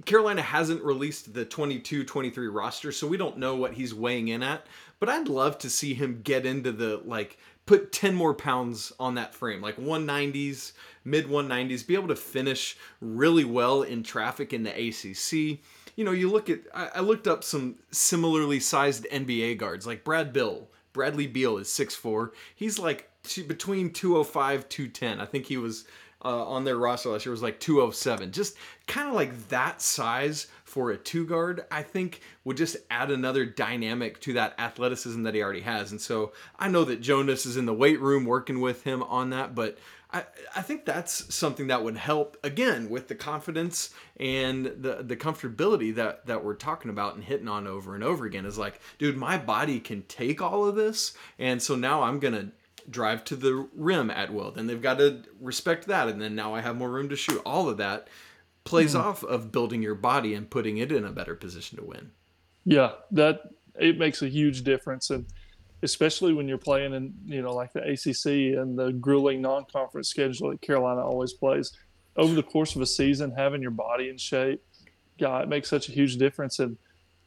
Carolina 0.04 0.42
hasn't 0.42 0.82
released 0.82 1.32
the 1.32 1.46
22-23 1.46 2.52
roster 2.52 2.90
so 2.90 3.06
we 3.06 3.16
don't 3.16 3.38
know 3.38 3.54
what 3.54 3.74
he's 3.74 3.94
weighing 3.94 4.26
in 4.26 4.42
at 4.42 4.66
but 5.00 5.08
I'd 5.08 5.28
love 5.28 5.58
to 5.58 5.70
see 5.70 5.94
him 5.94 6.20
get 6.22 6.46
into 6.46 6.72
the 6.72 7.00
like 7.04 7.38
put 7.66 7.92
10 7.92 8.14
more 8.14 8.34
pounds 8.34 8.92
on 8.98 9.14
that 9.14 9.34
frame, 9.34 9.60
like 9.62 9.76
190s, 9.76 10.72
mid 11.04 11.26
190s, 11.26 11.86
be 11.86 11.94
able 11.94 12.08
to 12.08 12.16
finish 12.16 12.76
really 13.00 13.44
well 13.44 13.82
in 13.82 14.02
traffic 14.02 14.52
in 14.52 14.62
the 14.62 14.70
ACC. 14.70 15.60
You 15.96 16.04
know, 16.04 16.12
you 16.12 16.30
look 16.30 16.50
at, 16.50 16.60
I, 16.74 17.00
looked 17.00 17.28
up 17.28 17.44
some 17.44 17.76
similarly 17.90 18.58
sized 18.60 19.06
NBA 19.12 19.58
guards, 19.58 19.86
like 19.86 20.04
Brad 20.04 20.32
Bill. 20.32 20.68
Bradley 20.92 21.26
Beal 21.26 21.58
is 21.58 21.68
6'4. 21.68 22.30
He's 22.54 22.78
like 22.78 23.10
between 23.46 23.90
205, 23.90 24.68
210. 24.68 25.20
I 25.20 25.26
think 25.26 25.46
he 25.46 25.56
was 25.56 25.84
uh, 26.24 26.44
on 26.46 26.64
their 26.64 26.76
roster 26.76 27.10
last 27.10 27.26
year 27.26 27.32
was 27.32 27.42
like 27.42 27.60
207. 27.60 28.32
Just 28.32 28.56
kind 28.86 29.08
of 29.08 29.14
like 29.14 29.48
that 29.48 29.82
size 29.82 30.46
for 30.64 30.90
a 30.90 30.96
two 30.96 31.26
guard, 31.26 31.64
I 31.70 31.82
think 31.82 32.20
would 32.44 32.56
just 32.56 32.76
add 32.90 33.10
another 33.10 33.44
dynamic 33.44 34.20
to 34.22 34.32
that 34.34 34.54
athleticism 34.58 35.22
that 35.24 35.34
he 35.34 35.42
already 35.42 35.60
has. 35.60 35.92
And 35.92 36.00
so 36.00 36.32
I 36.58 36.68
know 36.68 36.84
that 36.84 37.00
Jonas 37.00 37.46
is 37.46 37.56
in 37.56 37.66
the 37.66 37.74
weight 37.74 38.00
room 38.00 38.24
working 38.24 38.60
with 38.60 38.82
him 38.84 39.02
on 39.02 39.30
that, 39.30 39.54
but 39.54 39.78
I, 40.12 40.24
I 40.54 40.62
think 40.62 40.84
that's 40.84 41.34
something 41.34 41.66
that 41.66 41.82
would 41.82 41.96
help 41.96 42.38
again 42.44 42.88
with 42.88 43.08
the 43.08 43.16
confidence 43.16 43.90
and 44.18 44.66
the 44.66 45.02
the 45.02 45.16
comfortability 45.16 45.92
that 45.96 46.26
that 46.26 46.44
we're 46.44 46.54
talking 46.54 46.90
about 46.90 47.16
and 47.16 47.24
hitting 47.24 47.48
on 47.48 47.66
over 47.66 47.96
and 47.96 48.04
over 48.04 48.24
again 48.24 48.46
is 48.46 48.56
like 48.56 48.80
dude 48.98 49.16
my 49.16 49.36
body 49.36 49.80
can 49.80 50.02
take 50.02 50.40
all 50.40 50.66
of 50.66 50.76
this 50.76 51.14
and 51.40 51.60
so 51.60 51.74
now 51.74 52.02
I'm 52.02 52.20
gonna 52.20 52.52
drive 52.90 53.24
to 53.24 53.36
the 53.36 53.68
rim 53.74 54.10
at 54.10 54.32
will 54.32 54.50
then 54.50 54.66
they've 54.66 54.82
got 54.82 54.98
to 54.98 55.22
respect 55.40 55.86
that 55.86 56.08
and 56.08 56.20
then 56.20 56.34
now 56.34 56.54
I 56.54 56.60
have 56.60 56.76
more 56.76 56.90
room 56.90 57.08
to 57.08 57.16
shoot 57.16 57.40
all 57.44 57.68
of 57.68 57.78
that 57.78 58.08
plays 58.64 58.94
mm-hmm. 58.94 59.06
off 59.06 59.22
of 59.24 59.52
building 59.52 59.82
your 59.82 59.94
body 59.94 60.34
and 60.34 60.48
putting 60.50 60.78
it 60.78 60.92
in 60.92 61.04
a 61.04 61.12
better 61.12 61.34
position 61.34 61.78
to 61.78 61.84
win 61.84 62.10
yeah 62.64 62.92
that 63.10 63.40
it 63.78 63.98
makes 63.98 64.22
a 64.22 64.28
huge 64.28 64.62
difference 64.62 65.10
and 65.10 65.26
especially 65.84 66.32
when 66.32 66.48
you're 66.48 66.58
playing 66.58 66.94
in 66.94 67.12
you 67.26 67.42
know 67.42 67.54
like 67.54 67.72
the 67.72 67.82
ACC 67.82 68.58
and 68.58 68.76
the 68.76 68.90
grueling 68.92 69.40
non-conference 69.42 70.08
schedule 70.08 70.50
that 70.50 70.60
Carolina 70.62 71.04
always 71.04 71.32
plays. 71.32 71.72
Over 72.16 72.34
the 72.34 72.42
course 72.42 72.74
of 72.74 72.80
a 72.80 72.86
season, 72.86 73.32
having 73.36 73.60
your 73.60 73.72
body 73.72 74.08
in 74.08 74.16
shape, 74.16 74.62
God, 75.18 75.42
it 75.42 75.48
makes 75.48 75.68
such 75.68 75.88
a 75.88 75.92
huge 75.92 76.16
difference. 76.16 76.58
And 76.58 76.78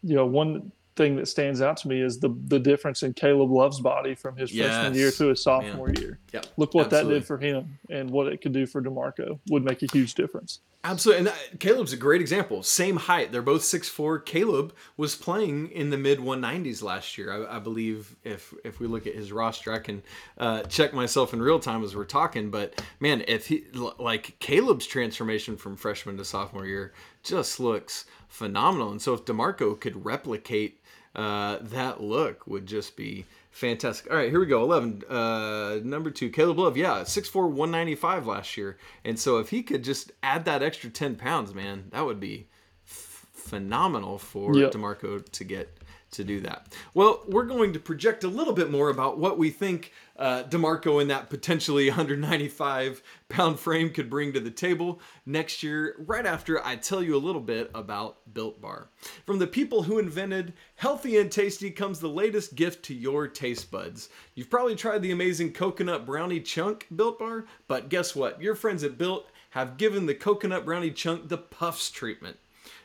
you 0.01 0.15
know, 0.15 0.25
one 0.25 0.71
thing 0.97 1.15
that 1.15 1.27
stands 1.27 1.61
out 1.61 1.77
to 1.77 1.87
me 1.87 2.01
is 2.01 2.19
the 2.19 2.35
the 2.47 2.59
difference 2.59 3.03
in 3.03 3.13
Caleb 3.13 3.51
Love's 3.51 3.79
body 3.79 4.15
from 4.15 4.35
his 4.35 4.53
yes. 4.53 4.67
freshman 4.67 4.95
year 4.95 5.11
to 5.11 5.27
his 5.27 5.41
sophomore 5.41 5.91
year. 5.91 6.19
Yep. 6.33 6.47
Look 6.57 6.73
what 6.73 6.87
Absolutely. 6.87 7.13
that 7.13 7.19
did 7.19 7.27
for 7.27 7.37
him 7.37 7.79
and 7.89 8.09
what 8.09 8.27
it 8.27 8.41
could 8.41 8.51
do 8.51 8.65
for 8.65 8.81
D'Marco 8.81 9.39
would 9.49 9.63
make 9.63 9.83
a 9.83 9.87
huge 9.91 10.15
difference. 10.15 10.59
Absolutely. 10.83 11.19
And 11.19 11.27
that, 11.27 11.59
Caleb's 11.59 11.91
a 11.91 11.97
great 11.97 12.21
example. 12.21 12.63
Same 12.63 12.95
height. 12.95 13.31
They're 13.31 13.41
both 13.41 13.63
six 13.63 13.89
four. 13.89 14.19
Caleb 14.19 14.73
was 14.95 15.15
playing 15.15 15.69
in 15.71 15.89
the 15.89 15.97
mid 15.97 16.19
190s 16.19 16.81
last 16.81 17.17
year. 17.17 17.45
I, 17.47 17.57
I, 17.57 17.59
believe 17.59 18.15
if 18.23 18.53
if 18.63 18.79
we 18.79 18.87
look 18.87 19.05
at 19.05 19.13
his 19.13 19.31
roster, 19.31 19.73
I 19.73 19.79
can 19.79 20.01
uh, 20.37 20.63
check 20.63 20.93
myself 20.93 21.33
in 21.33 21.41
real 21.41 21.59
time 21.59 21.83
as 21.83 21.95
we're 21.95 22.05
talking. 22.05 22.49
But 22.51 22.81
man, 22.99 23.23
if 23.27 23.47
he 23.47 23.65
like 23.73 24.37
Caleb's 24.39 24.87
transformation 24.87 25.57
from 25.57 25.75
freshman 25.75 26.17
to 26.17 26.25
sophomore 26.25 26.65
year 26.65 26.93
just 27.23 27.59
looks 27.59 28.05
phenomenal. 28.29 28.91
And 28.91 29.01
so 29.01 29.13
if 29.13 29.25
D'Marco 29.25 29.75
could 29.75 30.05
replicate 30.05 30.76
uh, 31.17 31.57
that 31.61 31.99
look 31.99 32.45
would 32.45 32.67
just 32.67 32.95
be 32.95 33.25
fantastic. 33.49 34.09
All 34.11 34.17
right, 34.17 34.29
here 34.29 34.39
we 34.39 34.45
go. 34.45 34.63
11. 34.63 35.03
Uh, 35.09 35.79
number 35.83 36.11
two, 36.11 36.29
Caleb 36.29 36.59
Love. 36.59 36.77
Yeah, 36.77 37.01
6'4, 37.01 37.49
195 37.49 38.27
last 38.27 38.55
year. 38.55 38.77
And 39.03 39.19
so 39.19 39.39
if 39.39 39.49
he 39.49 39.63
could 39.63 39.83
just 39.83 40.11
add 40.21 40.45
that 40.45 40.61
extra 40.61 40.91
10 40.91 41.15
pounds, 41.15 41.55
man, 41.55 41.85
that 41.89 42.05
would 42.05 42.19
be 42.19 42.47
f- 42.85 43.25
phenomenal 43.33 44.19
for 44.19 44.55
yep. 44.55 44.71
D'Marco 44.71 45.19
to 45.19 45.43
get 45.43 45.75
to 46.11 46.23
do 46.23 46.39
that. 46.41 46.73
Well, 46.93 47.23
we're 47.27 47.45
going 47.45 47.73
to 47.73 47.79
project 47.79 48.23
a 48.23 48.27
little 48.27 48.53
bit 48.53 48.69
more 48.69 48.89
about 48.89 49.17
what 49.17 49.37
we 49.37 49.49
think 49.49 49.91
uh, 50.17 50.43
D'Marco 50.43 50.99
in 50.99 51.07
that 51.09 51.29
potentially 51.29 51.87
195 51.89 53.01
pound 53.29 53.59
frame 53.59 53.91
could 53.91 54.09
bring 54.09 54.33
to 54.33 54.39
the 54.39 54.51
table 54.51 54.99
next 55.25 55.63
year, 55.63 55.95
right 55.99 56.25
after 56.25 56.63
I 56.65 56.75
tell 56.75 57.03
you 57.03 57.15
a 57.15 57.19
little 57.19 57.41
bit 57.41 57.69
about 57.75 58.33
Built 58.33 58.61
Bar. 58.61 58.89
From 59.25 59.39
the 59.39 59.47
people 59.47 59.83
who 59.83 59.99
invented 59.99 60.53
healthy 60.75 61.17
and 61.17 61.31
tasty 61.31 61.69
comes 61.69 61.99
the 61.99 62.09
latest 62.09 62.55
gift 62.55 62.83
to 62.85 62.93
your 62.93 63.27
taste 63.27 63.69
buds. 63.69 64.09
You've 64.35 64.49
probably 64.49 64.75
tried 64.75 65.01
the 65.01 65.11
amazing 65.11 65.53
coconut 65.53 66.05
brownie 66.05 66.41
chunk 66.41 66.87
Built 66.95 67.19
Bar, 67.19 67.45
but 67.67 67.89
guess 67.89 68.15
what? 68.15 68.41
Your 68.41 68.55
friends 68.55 68.83
at 68.83 68.97
Built 68.97 69.29
have 69.51 69.77
given 69.77 70.05
the 70.05 70.15
coconut 70.15 70.65
brownie 70.65 70.91
chunk 70.91 71.29
the 71.29 71.37
puffs 71.37 71.89
treatment. 71.89 72.37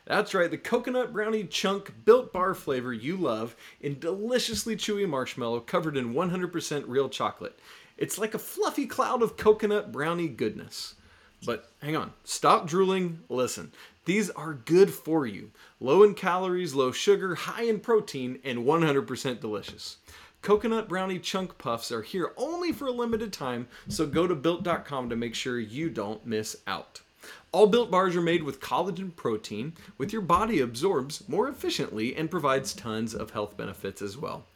That's 0.05 0.33
right, 0.33 0.51
the 0.51 0.57
coconut 0.57 1.13
brownie 1.13 1.45
chunk 1.45 1.93
built 2.03 2.33
bar 2.33 2.53
flavor 2.53 2.91
you 2.91 3.15
love 3.15 3.55
in 3.79 3.99
deliciously 3.99 4.75
chewy 4.75 5.07
marshmallow 5.07 5.61
covered 5.61 5.95
in 5.95 6.13
100% 6.13 6.83
real 6.87 7.07
chocolate. 7.07 7.57
It's 7.97 8.17
like 8.17 8.33
a 8.33 8.39
fluffy 8.39 8.85
cloud 8.85 9.21
of 9.21 9.37
coconut 9.37 9.91
brownie 9.91 10.27
goodness. 10.27 10.95
But 11.45 11.71
hang 11.81 11.95
on, 11.95 12.13
stop 12.23 12.67
drooling, 12.67 13.19
listen. 13.29 13.71
These 14.05 14.29
are 14.31 14.53
good 14.53 14.93
for 14.93 15.25
you. 15.25 15.51
Low 15.79 16.03
in 16.03 16.15
calories, 16.15 16.73
low 16.73 16.91
sugar, 16.91 17.35
high 17.35 17.63
in 17.63 17.79
protein, 17.79 18.39
and 18.43 18.59
100% 18.59 19.39
delicious. 19.39 19.97
Coconut 20.41 20.89
brownie 20.89 21.19
chunk 21.19 21.57
puffs 21.57 21.91
are 21.91 22.01
here 22.01 22.33
only 22.35 22.73
for 22.73 22.87
a 22.87 22.91
limited 22.91 23.31
time, 23.31 23.67
so 23.87 24.05
go 24.05 24.27
to 24.27 24.35
built.com 24.35 25.09
to 25.09 25.15
make 25.15 25.35
sure 25.35 25.57
you 25.59 25.89
don't 25.89 26.25
miss 26.25 26.57
out. 26.67 26.99
All 27.53 27.67
built 27.67 27.91
bars 27.91 28.15
are 28.15 28.21
made 28.21 28.41
with 28.41 28.59
collagen 28.59 29.15
protein, 29.15 29.73
which 29.97 30.11
your 30.11 30.23
body 30.23 30.59
absorbs 30.59 31.29
more 31.29 31.47
efficiently 31.47 32.15
and 32.15 32.31
provides 32.31 32.73
tons 32.73 33.13
of 33.13 33.29
health 33.29 33.55
benefits 33.55 34.01
as 34.01 34.17
well. 34.17 34.47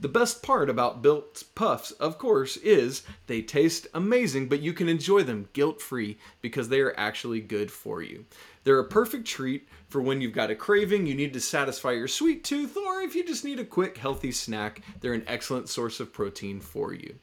The 0.00 0.08
best 0.08 0.40
part 0.40 0.70
about 0.70 1.02
Built 1.02 1.42
Puffs, 1.56 1.90
of 1.92 2.16
course, 2.16 2.56
is 2.58 3.02
they 3.26 3.42
taste 3.42 3.88
amazing, 3.92 4.48
but 4.48 4.60
you 4.60 4.72
can 4.72 4.88
enjoy 4.88 5.24
them 5.24 5.48
guilt 5.52 5.82
free 5.82 6.16
because 6.40 6.68
they 6.68 6.80
are 6.80 6.94
actually 6.96 7.40
good 7.40 7.72
for 7.72 8.02
you. 8.02 8.24
They're 8.62 8.78
a 8.78 8.88
perfect 8.88 9.26
treat 9.26 9.68
for 9.88 10.00
when 10.00 10.20
you've 10.20 10.32
got 10.32 10.50
a 10.50 10.54
craving, 10.54 11.06
you 11.06 11.14
need 11.14 11.32
to 11.32 11.40
satisfy 11.40 11.90
your 11.90 12.08
sweet 12.08 12.44
tooth, 12.44 12.76
or 12.76 13.00
if 13.00 13.16
you 13.16 13.26
just 13.26 13.44
need 13.44 13.58
a 13.58 13.64
quick, 13.64 13.98
healthy 13.98 14.30
snack, 14.30 14.80
they're 15.00 15.12
an 15.12 15.24
excellent 15.26 15.68
source 15.68 15.98
of 15.98 16.12
protein 16.12 16.60
for 16.60 16.92
you. 16.92 17.16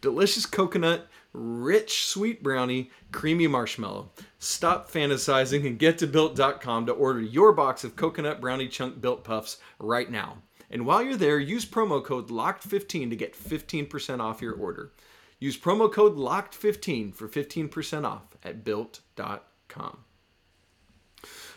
Delicious 0.00 0.46
coconut, 0.46 1.08
rich 1.32 2.04
sweet 2.04 2.42
brownie, 2.42 2.90
creamy 3.10 3.46
marshmallow. 3.46 4.10
Stop 4.38 4.90
fantasizing 4.90 5.66
and 5.66 5.78
get 5.78 5.98
to 5.98 6.06
built.com 6.06 6.86
to 6.86 6.92
order 6.92 7.20
your 7.20 7.52
box 7.52 7.84
of 7.84 7.96
coconut 7.96 8.40
brownie 8.40 8.68
chunk 8.68 9.00
built 9.00 9.24
puffs 9.24 9.58
right 9.78 10.10
now. 10.10 10.38
And 10.70 10.86
while 10.86 11.02
you're 11.02 11.16
there, 11.16 11.38
use 11.38 11.66
promo 11.66 12.02
code 12.02 12.28
LOCKED15 12.28 13.10
to 13.10 13.16
get 13.16 13.36
15% 13.36 14.20
off 14.20 14.40
your 14.40 14.54
order. 14.54 14.92
Use 15.38 15.58
promo 15.58 15.92
code 15.92 16.16
LOCKED15 16.16 17.14
for 17.14 17.28
15% 17.28 18.06
off 18.06 18.22
at 18.42 18.64
built.com. 18.64 19.98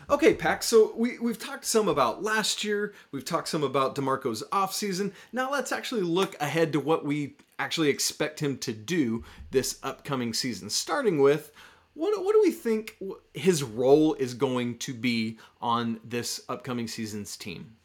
Okay, 0.08 0.34
Pack, 0.34 0.62
so 0.62 0.92
we, 0.94 1.18
we've 1.18 1.38
talked 1.38 1.64
some 1.64 1.88
about 1.88 2.22
last 2.22 2.62
year, 2.62 2.94
we've 3.10 3.24
talked 3.24 3.48
some 3.48 3.64
about 3.64 3.96
D'Marco's 3.96 4.44
offseason. 4.52 5.12
Now 5.32 5.50
let's 5.50 5.72
actually 5.72 6.02
look 6.02 6.40
ahead 6.40 6.72
to 6.74 6.80
what 6.80 7.04
we 7.04 7.36
actually 7.58 7.88
expect 7.88 8.40
him 8.40 8.58
to 8.58 8.72
do 8.72 9.24
this 9.50 9.78
upcoming 9.82 10.34
season, 10.34 10.70
starting 10.70 11.20
with 11.20 11.52
what, 11.94 12.22
what 12.22 12.34
do 12.34 12.40
we 12.42 12.50
think 12.50 12.98
his 13.32 13.62
role 13.62 14.14
is 14.14 14.34
going 14.34 14.76
to 14.78 14.92
be 14.92 15.38
on 15.62 15.98
this 16.04 16.42
upcoming 16.48 16.86
season's 16.86 17.36
team? 17.36 17.76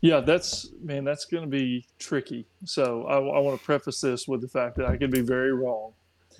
Yeah, 0.00 0.20
that's 0.20 0.68
man, 0.82 1.04
that's 1.04 1.24
going 1.24 1.44
to 1.44 1.48
be 1.48 1.86
tricky. 1.98 2.46
So 2.64 3.04
I, 3.04 3.14
I 3.14 3.38
want 3.38 3.58
to 3.58 3.64
preface 3.64 4.00
this 4.00 4.28
with 4.28 4.42
the 4.42 4.48
fact 4.48 4.76
that 4.76 4.86
I 4.86 4.96
could 4.96 5.10
be 5.10 5.22
very 5.22 5.52
wrong. 5.52 5.92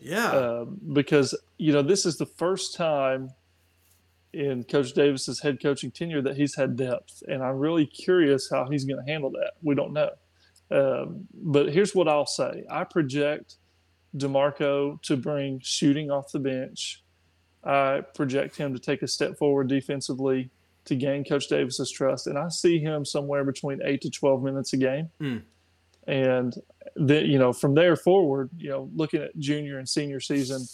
Yeah, 0.03 0.33
uh, 0.33 0.65
because 0.93 1.35
you 1.57 1.73
know 1.73 1.81
this 1.81 2.05
is 2.05 2.19
the 2.19 2.27
first 2.27 2.75
time 2.75 3.31
in 4.35 4.65
Coach 4.65 4.93
Davis's 4.93 5.41
head 5.41 5.63
coaching 5.63 5.93
tenure 5.93 6.21
that 6.23 6.37
he's 6.37 6.57
had 6.57 6.77
depth, 6.77 7.23
and 7.29 7.43
I'm 7.43 7.57
really 7.57 7.87
curious 7.87 8.51
how 8.51 8.69
he's 8.69 8.85
going 8.85 9.03
to 9.03 9.11
handle 9.11 9.31
that. 9.31 9.53
We 9.63 9.75
don't 9.75 9.93
know. 9.93 10.11
Um, 10.71 11.29
but 11.35 11.73
here's 11.73 11.95
what 11.95 12.09
I'll 12.09 12.27
say 12.27 12.65
I 12.71 12.85
project 12.85 13.57
D'Marco 14.17 14.99
to 15.03 15.17
bring 15.17 15.61
shooting 15.63 16.11
off 16.11 16.33
the 16.33 16.39
bench. 16.39 17.03
I 17.65 18.03
project 18.15 18.57
him 18.57 18.75
to 18.75 18.79
take 18.79 19.03
a 19.03 19.09
step 19.09 19.39
forward 19.39 19.69
defensively 19.69 20.51
to 20.85 20.95
gain 20.95 21.25
Coach 21.25 21.49
Davis's 21.49 21.91
trust. 21.91 22.27
And 22.27 22.39
I 22.39 22.49
see 22.49 22.79
him 22.79 23.05
somewhere 23.05 23.45
between 23.45 23.81
eight 23.85 24.03
to 24.03 24.11
12 24.11 24.43
minutes 24.43 24.73
a 24.75 24.77
game. 24.77 25.11
Mm. 25.21 25.43
And 26.07 26.55
then, 26.97 27.27
you 27.27 27.39
know, 27.39 27.53
from 27.53 27.75
there 27.75 27.97
forward, 27.97 28.51
you 28.59 28.69
know, 28.69 28.91
looking 28.95 29.23
at 29.23 29.37
junior 29.39 29.79
and 29.79 29.89
senior 29.89 30.21
season, 30.21 30.67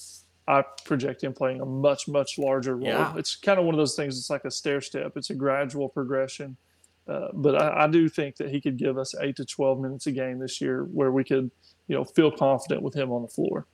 I 0.49 0.65
project 0.85 1.23
him 1.23 1.33
playing 1.33 1.61
a 1.61 1.65
much, 1.65 2.09
much 2.09 2.39
larger 2.39 2.75
role. 2.75 2.89
Yeah. 2.89 3.15
It's 3.17 3.37
kind 3.37 3.61
of 3.61 3.65
one 3.65 3.75
of 3.75 3.79
those 3.79 3.95
things, 3.95 4.19
it's 4.19 4.31
like 4.31 4.45
a 4.45 4.51
stair 4.51 4.81
step, 4.81 5.13
it's 5.17 5.31
a 5.31 5.35
gradual 5.35 5.89
progression. 5.89 6.57
Uh, 7.09 7.29
but 7.33 7.61
I, 7.61 7.85
I, 7.85 7.87
do 7.89 8.09
think 8.09 8.37
that 8.37 8.51
he 8.51 8.61
could 8.61 8.77
give 8.77 8.97
us 8.99 9.15
eight 9.21 9.37
to 9.37 9.45
12 9.45 9.81
minutes 9.81 10.07
a 10.07 10.13
game 10.13 10.39
this 10.39 10.61
year 10.61 10.85
where 10.85 11.11
we 11.11 11.25
could, 11.25 11.51
you 11.89 11.97
know, 11.97 12.05
feel 12.05 12.31
confident 12.31 12.83
with 12.83 12.95
him 12.95 13.11
on 13.11 13.23
the 13.23 13.29
floor. 13.29 13.67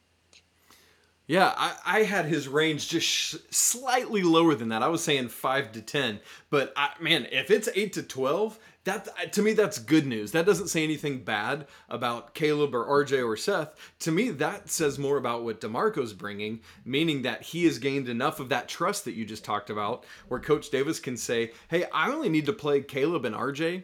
Yeah, 1.27 1.53
I, 1.57 1.75
I 1.85 2.03
had 2.05 2.27
his 2.27 2.47
range 2.47 2.89
just 2.89 3.07
sh- 3.07 3.37
slightly 3.51 4.23
lower 4.23 4.55
than 4.55 4.69
that. 4.69 4.83
I 4.83 4.89
was 4.89 5.03
saying 5.03 5.29
five 5.29 5.73
to 5.73 5.83
10. 5.83 6.21
But 6.51 6.73
I, 6.77 6.91
man, 7.01 7.27
if 7.33 7.51
it's 7.51 7.69
eight 7.75 7.95
to 7.95 8.05
12, 8.05 8.59
that 8.85 9.33
to 9.33 9.43
me 9.43 9.53
that's 9.53 9.81
good 9.81 10.07
news. 10.07 10.31
That 10.31 10.47
doesn't 10.47 10.69
say 10.69 10.85
anything 10.85 11.25
bad 11.25 11.67
about 11.89 12.35
Caleb 12.35 12.73
or 12.73 13.05
RJ 13.05 13.27
or 13.27 13.37
Seth. 13.37 13.75
To 14.01 14.12
me, 14.12 14.31
that 14.31 14.71
says 14.71 14.97
more 14.99 15.17
about 15.17 15.43
what 15.43 15.61
D'Marco's 15.61 16.12
bringing, 16.12 16.61
meaning 16.85 17.23
that 17.23 17.43
he 17.43 17.65
has 17.65 17.81
gained 17.81 18.09
enough 18.09 18.39
of 18.39 18.49
that 18.51 18.69
trust 18.69 19.05
that 19.05 19.15
you 19.15 19.25
just 19.25 19.45
talked 19.45 19.71
about, 19.71 20.05
where 20.29 20.39
Coach 20.39 20.71
Davis 20.71 21.01
can 21.01 21.17
say, 21.17 21.51
"Hey, 21.67 21.87
I 21.93 22.12
only 22.12 22.29
need 22.29 22.47
to 22.47 22.53
play 22.53 22.81
Caleb 22.81 23.25
and 23.25 23.35
RJ 23.35 23.83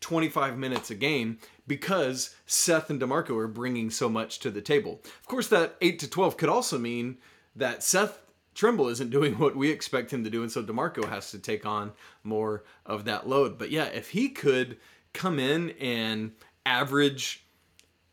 25 0.00 0.56
minutes 0.58 0.90
a 0.90 0.94
game 0.94 1.38
because 1.66 2.34
Seth 2.46 2.90
and 2.90 3.00
D'Marco 3.00 3.36
are 3.36 3.48
bringing 3.48 3.90
so 3.90 4.08
much 4.08 4.38
to 4.40 4.50
the 4.50 4.62
table." 4.62 5.00
Of 5.20 5.26
course, 5.26 5.48
that 5.48 5.76
8 5.80 5.98
to 6.00 6.10
12 6.10 6.36
could 6.36 6.48
also 6.48 6.78
mean 6.78 7.18
that 7.56 7.82
Seth 7.82 8.20
Trimble 8.54 8.88
isn't 8.88 9.10
doing 9.18 9.38
what 9.38 9.56
we 9.56 9.70
expect 9.70 10.12
him 10.12 10.24
to 10.24 10.30
do, 10.30 10.42
and 10.42 10.50
so 10.50 10.62
D'Marco 10.62 11.06
has 11.06 11.30
to 11.30 11.38
take 11.38 11.64
on 11.64 11.92
more 12.24 12.64
of 12.84 13.04
that 13.04 13.28
load. 13.28 13.58
But 13.58 13.70
yeah, 13.70 13.86
if 13.86 14.10
he 14.10 14.28
could 14.28 14.78
come 15.12 15.38
in 15.38 15.70
and 15.80 16.32
average 16.66 17.44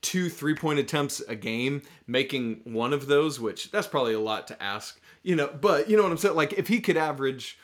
two 0.01 0.29
three 0.29 0.53
point 0.53 0.77
attempts 0.77 1.19
a 1.21 1.35
game, 1.35 1.81
making 2.05 2.61
one 2.63 2.93
of 2.93 3.07
those, 3.07 3.39
which 3.39 3.71
that's 3.71 3.87
probably 3.87 4.13
a 4.13 4.19
lot 4.19 4.47
to 4.47 4.63
ask, 4.63 4.99
you 5.23 5.35
know. 5.35 5.47
But 5.47 5.89
you 5.89 5.97
know 5.97 6.03
what 6.03 6.11
I'm 6.11 6.17
saying? 6.17 6.35
Like 6.35 6.53
if 6.53 6.67
he 6.67 6.79
could 6.79 6.95
average 6.95 7.57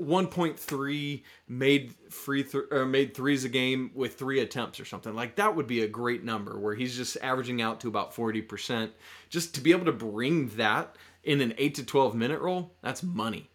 1.3 0.00 1.22
made 1.48 1.94
free 2.10 2.42
th- 2.42 2.64
or 2.70 2.86
made 2.86 3.14
threes 3.14 3.44
a 3.44 3.48
game 3.48 3.90
with 3.94 4.18
three 4.18 4.40
attempts 4.40 4.80
or 4.80 4.84
something. 4.84 5.14
Like 5.14 5.36
that 5.36 5.54
would 5.54 5.66
be 5.66 5.82
a 5.82 5.88
great 5.88 6.24
number 6.24 6.58
where 6.58 6.74
he's 6.74 6.96
just 6.96 7.16
averaging 7.22 7.62
out 7.62 7.80
to 7.80 7.88
about 7.88 8.14
40% 8.14 8.90
just 9.28 9.54
to 9.54 9.60
be 9.60 9.72
able 9.72 9.86
to 9.86 9.92
bring 9.92 10.48
that 10.50 10.96
in 11.24 11.40
an 11.40 11.54
8 11.58 11.74
to 11.76 11.84
12 11.84 12.14
minute 12.14 12.40
role 12.40 12.72
that's 12.82 13.02
money. 13.02 13.50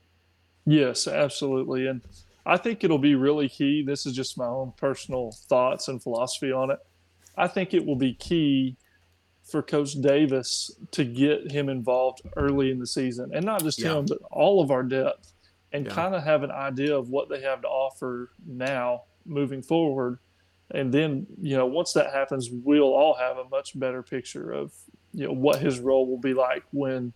Yes 0.65 1.07
absolutely. 1.07 1.87
And 1.87 2.01
i 2.45 2.57
think 2.57 2.83
it'll 2.83 2.97
be 2.97 3.15
really 3.15 3.49
key. 3.49 3.83
This 3.83 4.05
is 4.05 4.13
just 4.13 4.37
my 4.37 4.45
own 4.45 4.73
personal 4.77 5.31
thoughts 5.49 5.87
and 5.87 6.01
philosophy 6.01 6.51
on 6.51 6.71
it. 6.71 6.79
I 7.37 7.47
think 7.47 7.73
it 7.73 7.85
will 7.85 7.95
be 7.95 8.13
key 8.13 8.77
for 9.43 9.61
coach 9.61 9.93
davis 9.93 10.71
to 10.91 11.03
get 11.03 11.51
him 11.51 11.67
involved 11.67 12.21
early 12.37 12.71
in 12.71 12.79
the 12.79 12.87
season 12.87 13.31
and 13.33 13.45
not 13.45 13.61
just 13.61 13.79
yeah. 13.79 13.93
him 13.93 14.05
but 14.07 14.17
all 14.31 14.61
of 14.61 14.71
our 14.71 14.83
depth 14.83 15.32
and 15.73 15.85
yeah. 15.85 15.93
kind 15.93 16.15
of 16.15 16.23
have 16.23 16.43
an 16.43 16.51
idea 16.51 16.95
of 16.95 17.09
what 17.09 17.29
they 17.29 17.41
have 17.41 17.61
to 17.61 17.67
offer 17.67 18.31
now 18.45 19.03
moving 19.25 19.61
forward. 19.61 20.19
And 20.71 20.93
then, 20.93 21.27
you 21.41 21.57
know, 21.57 21.65
once 21.65 21.93
that 21.93 22.13
happens, 22.13 22.49
we'll 22.51 22.93
all 22.93 23.15
have 23.15 23.37
a 23.37 23.49
much 23.49 23.77
better 23.77 24.01
picture 24.01 24.51
of, 24.51 24.71
you 25.13 25.27
know, 25.27 25.33
what 25.33 25.59
his 25.59 25.79
role 25.79 26.07
will 26.07 26.19
be 26.19 26.33
like 26.33 26.63
when 26.71 27.13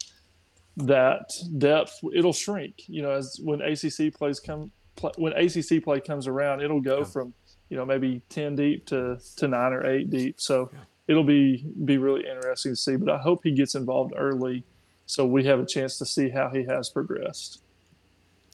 that 0.78 1.32
depth 1.58 2.00
it'll 2.14 2.34
shrink. 2.34 2.84
You 2.88 3.02
know, 3.04 3.12
as 3.12 3.40
when 3.42 3.62
ACC 3.62 4.14
plays 4.14 4.40
come 4.40 4.72
when 5.18 5.34
ACC 5.34 5.84
play 5.84 6.00
comes 6.00 6.28
around, 6.28 6.62
it'll 6.62 6.82
go 6.82 7.00
yeah. 7.00 7.06
from 7.06 7.34
you 7.70 7.78
know 7.78 7.86
maybe 7.86 8.22
ten 8.30 8.56
deep 8.56 8.86
to 8.88 9.18
to 9.38 9.48
nine 9.48 9.74
or 9.74 9.86
eight 9.86 10.10
deep. 10.10 10.40
So 10.40 10.70
yeah. 10.72 10.80
it'll 11.08 11.24
be 11.24 11.66
be 11.86 11.98
really 11.98 12.28
interesting 12.28 12.74
to 12.74 12.76
see. 12.76 12.96
But 12.96 13.10
I 13.10 13.18
hope 13.18 13.42
he 13.44 13.52
gets 13.52 13.76
involved 13.76 14.14
early, 14.16 14.64
so 15.06 15.26
we 15.26 15.44
have 15.46 15.60
a 15.60 15.66
chance 15.66 15.98
to 15.98 16.06
see 16.06 16.30
how 16.30 16.50
he 16.50 16.64
has 16.66 16.90
progressed. 16.90 17.62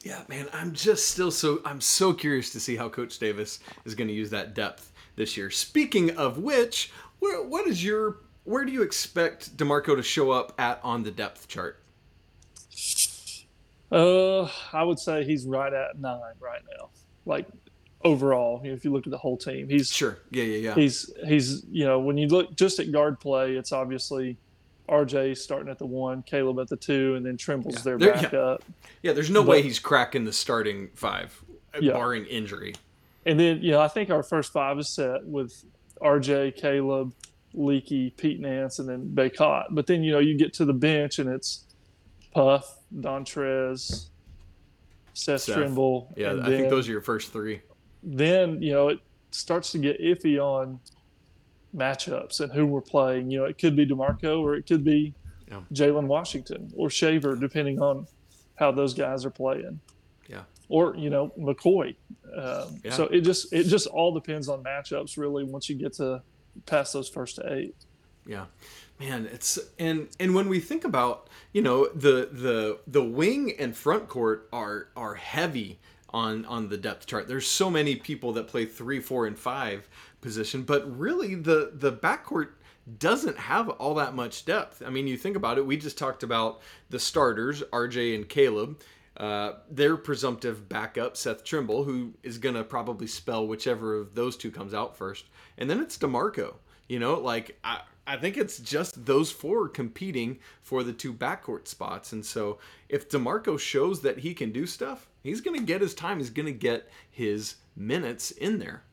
Yeah, 0.03 0.21
man, 0.27 0.47
I'm 0.51 0.73
just 0.73 1.07
still 1.07 1.31
so 1.31 1.61
I'm 1.63 1.79
so 1.79 2.13
curious 2.13 2.49
to 2.51 2.59
see 2.59 2.75
how 2.75 2.89
Coach 2.89 3.19
Davis 3.19 3.59
is 3.85 3.95
going 3.95 4.09
to 4.09 4.13
use 4.13 4.29
that 4.31 4.53
depth 4.53 4.91
this 5.15 5.37
year. 5.37 5.49
Speaking 5.49 6.17
of 6.17 6.37
which, 6.37 6.91
where 7.19 7.41
what 7.41 7.67
is 7.67 7.83
your 7.83 8.17
where 8.43 8.65
do 8.65 8.73
you 8.73 8.81
expect 8.81 9.55
D'Marco 9.55 9.95
to 9.95 10.03
show 10.03 10.31
up 10.31 10.53
at 10.59 10.81
on 10.83 11.03
the 11.03 11.11
depth 11.11 11.47
chart? 11.47 11.79
Uh, 13.89 14.49
I 14.73 14.83
would 14.83 14.99
say 14.99 15.23
he's 15.23 15.45
right 15.45 15.71
at 15.71 15.97
nine 15.97 16.19
right 16.41 16.61
now. 16.77 16.89
Like 17.25 17.47
overall, 18.03 18.59
you 18.61 18.71
know, 18.71 18.75
if 18.75 18.83
you 18.83 18.91
look 18.91 19.07
at 19.07 19.11
the 19.11 19.17
whole 19.17 19.37
team, 19.37 19.69
he's 19.69 19.89
sure. 19.89 20.17
Yeah, 20.31 20.43
yeah, 20.43 20.57
yeah. 20.57 20.75
He's 20.75 21.13
he's 21.25 21.63
you 21.71 21.85
know 21.85 22.01
when 22.01 22.17
you 22.17 22.27
look 22.27 22.53
just 22.57 22.79
at 22.79 22.91
guard 22.91 23.21
play, 23.21 23.55
it's 23.55 23.71
obviously 23.71 24.37
RJ 24.89 25.37
starting 25.37 25.69
at 25.69 25.79
the 25.79 25.85
one, 25.85 26.23
Caleb 26.23 26.59
at 26.59 26.67
the 26.67 26.75
two, 26.75 27.15
and 27.15 27.25
then 27.25 27.37
Trimble's 27.37 27.77
yeah. 27.77 27.81
their 27.81 27.97
there, 27.97 28.13
backup. 28.13 28.63
Yeah. 28.67 28.89
yeah, 29.03 29.13
there's 29.13 29.29
no 29.29 29.41
but, 29.41 29.49
way 29.49 29.61
he's 29.61 29.79
cracking 29.79 30.25
the 30.25 30.33
starting 30.33 30.89
five, 30.93 31.39
uh, 31.73 31.79
yeah. 31.81 31.93
barring 31.93 32.25
injury. 32.25 32.73
And 33.25 33.39
then, 33.39 33.61
you 33.61 33.71
know, 33.71 33.79
I 33.79 33.87
think 33.87 34.09
our 34.09 34.23
first 34.23 34.51
five 34.51 34.77
is 34.79 34.89
set 34.89 35.25
with 35.25 35.63
RJ, 36.01 36.57
Caleb, 36.57 37.13
Leaky, 37.53 38.09
Pete 38.11 38.39
Nance, 38.39 38.79
and 38.79 38.89
then 38.89 39.09
Bacot. 39.13 39.67
But 39.71 39.87
then, 39.87 40.03
you 40.03 40.11
know, 40.11 40.19
you 40.19 40.37
get 40.37 40.53
to 40.55 40.65
the 40.65 40.73
bench 40.73 41.19
and 41.19 41.29
it's 41.29 41.65
Puff, 42.33 42.79
Dontrez, 42.93 44.07
Seth, 45.13 45.41
Seth. 45.41 45.55
Trimble. 45.55 46.11
Yeah, 46.17 46.31
I 46.31 46.35
then, 46.35 46.45
think 46.45 46.69
those 46.69 46.89
are 46.89 46.91
your 46.91 47.01
first 47.01 47.31
three. 47.31 47.61
Then, 48.01 48.61
you 48.61 48.73
know, 48.73 48.89
it 48.89 48.99
starts 49.31 49.71
to 49.71 49.77
get 49.77 50.01
iffy 50.01 50.37
on 50.37 50.79
matchups 51.75 52.39
and 52.39 52.51
who 52.51 52.65
we're 52.65 52.81
playing. 52.81 53.31
You 53.31 53.39
know, 53.39 53.45
it 53.45 53.57
could 53.57 53.75
be 53.75 53.85
D'Marco 53.85 54.41
or 54.41 54.55
it 54.55 54.67
could 54.67 54.83
be 54.83 55.13
yeah. 55.49 55.61
Jalen 55.73 56.05
Washington 56.05 56.71
or 56.75 56.89
Shaver, 56.89 57.35
depending 57.35 57.81
on 57.81 58.07
how 58.55 58.71
those 58.71 58.93
guys 58.93 59.25
are 59.25 59.31
playing. 59.31 59.79
Yeah. 60.27 60.43
Or 60.69 60.95
you 60.95 61.09
know 61.09 61.31
McCoy. 61.37 61.95
Um, 62.35 62.79
yeah. 62.83 62.91
So 62.91 63.05
it 63.05 63.21
just 63.21 63.51
it 63.53 63.65
just 63.65 63.87
all 63.87 64.13
depends 64.13 64.47
on 64.49 64.63
matchups 64.63 65.17
really. 65.17 65.43
Once 65.43 65.69
you 65.69 65.75
get 65.75 65.93
to 65.93 66.21
past 66.65 66.93
those 66.93 67.09
first 67.09 67.39
eight. 67.45 67.75
Yeah, 68.25 68.45
man, 68.99 69.27
it's 69.31 69.59
and 69.77 70.07
and 70.19 70.33
when 70.33 70.47
we 70.47 70.59
think 70.59 70.85
about 70.85 71.29
you 71.51 71.61
know 71.61 71.89
the 71.93 72.29
the 72.31 72.79
the 72.87 73.03
wing 73.03 73.53
and 73.59 73.75
front 73.75 74.07
court 74.07 74.47
are 74.53 74.87
are 74.95 75.15
heavy 75.15 75.79
on 76.13 76.45
on 76.45 76.69
the 76.69 76.77
depth 76.77 77.05
chart. 77.07 77.27
There's 77.27 77.47
so 77.47 77.69
many 77.69 77.95
people 77.95 78.33
that 78.33 78.47
play 78.47 78.65
three, 78.65 78.99
four, 78.99 79.25
and 79.25 79.37
five 79.37 79.87
position, 80.21 80.63
but 80.63 80.97
really 80.97 81.35
the 81.35 81.71
the 81.73 81.91
backcourt 81.91 82.49
doesn't 82.99 83.37
have 83.37 83.69
all 83.69 83.95
that 83.95 84.13
much 84.13 84.45
depth. 84.45 84.83
I 84.85 84.89
mean, 84.89 85.07
you 85.07 85.17
think 85.17 85.37
about 85.37 85.57
it. 85.57 85.65
We 85.65 85.77
just 85.77 85.97
talked 85.97 86.23
about 86.23 86.61
the 86.89 86.99
starters, 86.99 87.61
RJ 87.71 88.15
and 88.15 88.27
Caleb. 88.27 88.81
Uh, 89.15 89.53
their 89.69 89.95
presumptive 89.95 90.67
backup, 90.67 91.15
Seth 91.15 91.43
Trimble, 91.43 91.83
who 91.83 92.13
is 92.23 92.39
to 92.55 92.63
probably 92.63 93.05
spell 93.05 93.45
whichever 93.45 93.95
of 93.95 94.15
those 94.15 94.35
two 94.35 94.49
comes 94.49 94.73
out 94.73 94.97
first. 94.97 95.25
And 95.57 95.69
then 95.69 95.79
it's 95.79 95.97
D'Marco. 95.97 96.55
You 96.89 96.99
know, 96.99 97.19
like, 97.19 97.57
I, 97.63 97.81
I 98.05 98.17
think 98.17 98.37
it's 98.37 98.59
just 98.59 99.05
those 99.05 99.31
four 99.31 99.69
competing 99.69 100.39
for 100.61 100.83
the 100.83 100.93
two 100.93 101.13
backcourt 101.13 101.67
spots. 101.67 102.11
And 102.11 102.25
so 102.25 102.59
if 102.89 103.09
D'Marco 103.09 103.57
shows 103.57 104.01
that 104.01 104.19
he 104.19 104.33
can 104.33 104.51
do 104.51 104.65
stuff, 104.65 105.07
he's 105.23 105.41
going 105.41 105.57
to 105.57 105.65
get 105.65 105.81
his 105.81 105.93
time. 105.93 106.17
He's 106.17 106.29
going 106.29 106.47
to 106.47 106.51
get 106.51 106.89
his 107.09 107.55
minutes 107.75 108.31
in 108.31 108.59
there. 108.59 108.83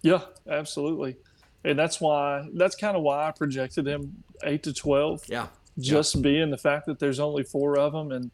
Yeah, 0.00 0.22
absolutely. 0.48 1.16
And 1.64 1.78
that's 1.78 2.00
why 2.00 2.48
that's 2.54 2.74
kind 2.74 2.96
of 2.96 3.02
why 3.02 3.28
I 3.28 3.30
projected 3.30 3.86
him 3.86 4.24
eight 4.42 4.62
to 4.64 4.72
twelve. 4.72 5.22
Yeah. 5.28 5.46
Just 5.78 6.16
yeah. 6.16 6.20
being 6.22 6.50
the 6.50 6.58
fact 6.58 6.86
that 6.86 6.98
there's 6.98 7.20
only 7.20 7.44
four 7.44 7.78
of 7.78 7.92
them, 7.92 8.10
and 8.12 8.30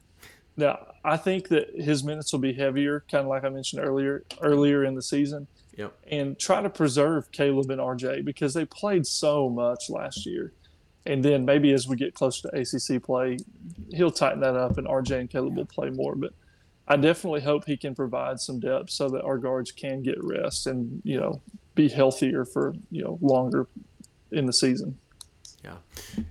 now 0.57 0.95
I 1.05 1.17
think 1.17 1.49
that 1.49 1.69
his 1.77 2.03
minutes 2.03 2.33
will 2.33 2.41
be 2.41 2.55
heavier, 2.55 3.05
kind 3.11 3.23
of 3.23 3.29
like 3.29 3.45
I 3.45 3.49
mentioned 3.51 3.85
earlier 3.85 4.25
earlier 4.41 4.85
in 4.85 4.95
the 4.95 5.03
season. 5.03 5.47
Yep. 5.79 5.97
And 6.11 6.39
try 6.39 6.61
to 6.61 6.69
preserve 6.69 7.31
Caleb 7.31 7.71
and 7.71 7.81
RJ 7.81 8.25
because 8.25 8.53
they 8.53 8.65
played 8.65 9.07
so 9.07 9.49
much 9.49 9.89
last 9.89 10.27
year. 10.27 10.53
And 11.07 11.25
then 11.25 11.45
maybe 11.45 11.73
as 11.73 11.87
we 11.87 11.97
get 11.97 12.15
closer 12.15 12.51
to 12.51 12.59
ACC 12.59 13.03
play, 13.03 13.39
he'll 13.91 14.11
tighten 14.11 14.41
that 14.41 14.57
up, 14.57 14.77
and 14.77 14.87
RJ 14.87 15.21
and 15.21 15.31
Caleb 15.31 15.57
will 15.57 15.65
play 15.65 15.89
more. 15.89 16.17
But 16.17 16.35
I 16.89 16.97
definitely 16.97 17.43
hope 17.43 17.65
he 17.65 17.77
can 17.77 17.95
provide 17.95 18.41
some 18.41 18.59
depth 18.59 18.91
so 18.91 19.09
that 19.11 19.23
our 19.23 19.39
guards 19.39 19.71
can 19.71 20.03
get 20.03 20.23
rest 20.23 20.67
and 20.67 21.01
you 21.05 21.19
know 21.19 21.41
be 21.75 21.89
healthier 21.89 22.45
for 22.45 22.75
you 22.91 23.05
know 23.05 23.19
longer 23.23 23.69
in 24.33 24.47
the 24.47 24.53
season. 24.53 24.99
Yeah, 25.65 25.77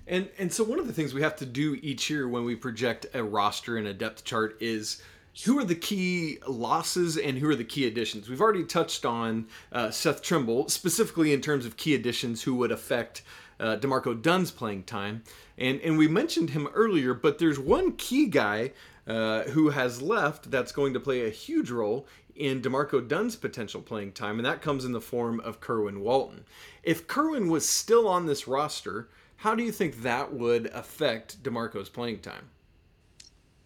and 0.06 0.28
and 0.38 0.52
so 0.52 0.62
one 0.62 0.78
of 0.78 0.86
the 0.86 0.92
things 0.92 1.14
we 1.14 1.22
have 1.22 1.36
to 1.36 1.46
do 1.46 1.78
each 1.82 2.10
year 2.10 2.28
when 2.28 2.44
we 2.44 2.54
project 2.54 3.06
a 3.14 3.24
roster 3.24 3.78
and 3.78 3.88
a 3.88 3.94
depth 3.94 4.24
chart 4.24 4.58
is 4.60 5.02
who 5.44 5.58
are 5.58 5.64
the 5.64 5.74
key 5.74 6.38
losses 6.46 7.16
and 7.16 7.38
who 7.38 7.48
are 7.48 7.54
the 7.54 7.64
key 7.64 7.86
additions? 7.86 8.28
We've 8.28 8.40
already 8.40 8.64
touched 8.64 9.04
on 9.04 9.46
uh, 9.72 9.90
Seth 9.90 10.22
Trimble 10.22 10.68
specifically 10.68 11.32
in 11.32 11.40
terms 11.40 11.64
of 11.64 11.76
key 11.76 11.94
additions 11.94 12.42
who 12.42 12.54
would 12.56 12.72
affect 12.72 13.22
uh, 13.60 13.76
D'Marco 13.76 14.14
Dunn's 14.14 14.50
playing 14.50 14.84
time, 14.84 15.22
and 15.56 15.80
and 15.80 15.98
we 15.98 16.06
mentioned 16.06 16.50
him 16.50 16.68
earlier, 16.74 17.12
but 17.12 17.38
there's 17.38 17.58
one 17.58 17.92
key 17.96 18.26
guy 18.26 18.72
uh, 19.06 19.42
who 19.44 19.70
has 19.70 20.00
left 20.00 20.50
that's 20.50 20.70
going 20.70 20.92
to 20.94 21.00
play 21.00 21.26
a 21.26 21.30
huge 21.30 21.70
role 21.70 22.06
in 22.36 22.60
D'Marco 22.60 23.00
Dunn's 23.00 23.34
potential 23.34 23.82
playing 23.82 24.12
time, 24.12 24.38
and 24.38 24.46
that 24.46 24.62
comes 24.62 24.84
in 24.84 24.92
the 24.92 25.00
form 25.00 25.40
of 25.40 25.60
Kerwin 25.60 26.00
Walton. 26.00 26.44
If 26.84 27.08
Kerwin 27.08 27.48
was 27.48 27.68
still 27.68 28.06
on 28.06 28.26
this 28.26 28.46
roster, 28.46 29.08
how 29.36 29.56
do 29.56 29.64
you 29.64 29.72
think 29.72 30.02
that 30.02 30.32
would 30.32 30.66
affect 30.66 31.42
D'Marco's 31.42 31.88
playing 31.88 32.20
time? 32.20 32.50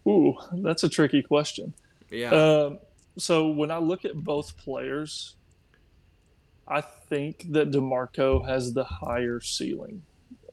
Ooh, 0.07 0.35
that's 0.53 0.83
a 0.83 0.89
tricky 0.89 1.21
question. 1.21 1.73
Yeah. 2.09 2.29
Um, 2.29 2.79
so 3.17 3.49
when 3.49 3.71
I 3.71 3.77
look 3.77 4.05
at 4.05 4.15
both 4.15 4.57
players, 4.57 5.35
I 6.67 6.81
think 6.81 7.45
that 7.51 7.71
D'Marco 7.71 8.41
has 8.43 8.73
the 8.73 8.83
higher 8.83 9.39
ceiling. 9.39 10.01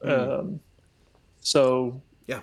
Mm. 0.04 0.40
Um, 0.40 0.60
so 1.40 2.00
yeah, 2.26 2.40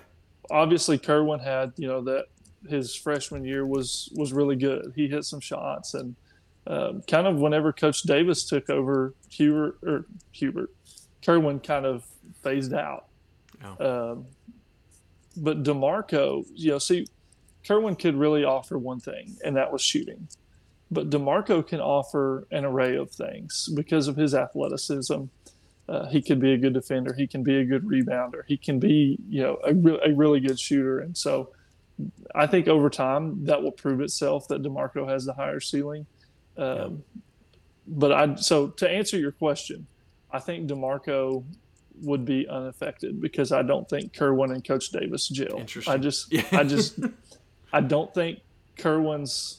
obviously 0.50 0.98
Kerwin 0.98 1.40
had 1.40 1.72
you 1.76 1.88
know 1.88 2.00
that 2.02 2.26
his 2.68 2.94
freshman 2.94 3.44
year 3.44 3.66
was 3.66 4.10
was 4.14 4.32
really 4.32 4.56
good. 4.56 4.92
He 4.96 5.08
hit 5.08 5.24
some 5.24 5.40
shots 5.40 5.94
and 5.94 6.16
um, 6.66 7.02
kind 7.08 7.26
of 7.26 7.36
whenever 7.36 7.72
Coach 7.72 8.02
Davis 8.02 8.44
took 8.44 8.68
over, 8.68 9.14
Hubert 9.30 9.78
or 9.82 10.04
Hubert, 10.32 10.70
Kerwin 11.24 11.60
kind 11.60 11.86
of 11.86 12.04
phased 12.42 12.74
out. 12.74 13.06
Oh. 13.64 14.12
Um, 14.12 14.26
but 15.38 15.62
D'Marco, 15.62 16.44
you 16.54 16.70
know, 16.72 16.78
see, 16.78 17.06
Kerwin 17.66 17.96
could 17.96 18.16
really 18.16 18.44
offer 18.44 18.78
one 18.78 19.00
thing, 19.00 19.36
and 19.44 19.56
that 19.56 19.72
was 19.72 19.82
shooting. 19.82 20.28
But 20.90 21.10
D'Marco 21.10 21.62
can 21.62 21.80
offer 21.80 22.46
an 22.50 22.64
array 22.64 22.96
of 22.96 23.10
things 23.10 23.68
because 23.74 24.08
of 24.08 24.16
his 24.16 24.34
athleticism. 24.34 25.24
Uh, 25.88 26.06
he 26.08 26.20
can 26.20 26.38
be 26.38 26.52
a 26.52 26.58
good 26.58 26.72
defender. 26.72 27.12
He 27.14 27.26
can 27.26 27.42
be 27.42 27.56
a 27.56 27.64
good 27.64 27.84
rebounder. 27.84 28.42
He 28.46 28.56
can 28.56 28.78
be, 28.78 29.18
you 29.28 29.42
know, 29.42 29.58
a, 29.64 29.74
re- 29.74 30.00
a 30.04 30.14
really 30.14 30.40
good 30.40 30.58
shooter. 30.58 31.00
And 31.00 31.16
so, 31.16 31.50
I 32.34 32.46
think 32.46 32.68
over 32.68 32.88
time 32.90 33.44
that 33.46 33.62
will 33.62 33.72
prove 33.72 34.00
itself 34.00 34.48
that 34.48 34.62
D'Marco 34.62 35.06
has 35.06 35.24
the 35.24 35.32
higher 35.32 35.60
ceiling. 35.60 36.06
Um, 36.56 36.66
yeah. 36.66 36.88
But 37.90 38.12
I 38.12 38.34
so 38.34 38.68
to 38.68 38.88
answer 38.88 39.18
your 39.18 39.32
question, 39.32 39.86
I 40.30 40.40
think 40.40 40.66
D'Marco 40.66 41.44
would 42.02 42.24
be 42.24 42.48
unaffected 42.48 43.20
because 43.20 43.52
I 43.52 43.62
don't 43.62 43.88
think 43.88 44.12
Kerwin 44.12 44.52
and 44.52 44.64
Coach 44.64 44.90
Davis 44.90 45.28
gel. 45.28 45.62
I 45.86 45.96
just, 45.96 46.32
yeah. 46.32 46.44
I 46.52 46.64
just, 46.64 46.98
I 47.72 47.80
don't 47.80 48.12
think 48.14 48.40
Kerwin's 48.76 49.58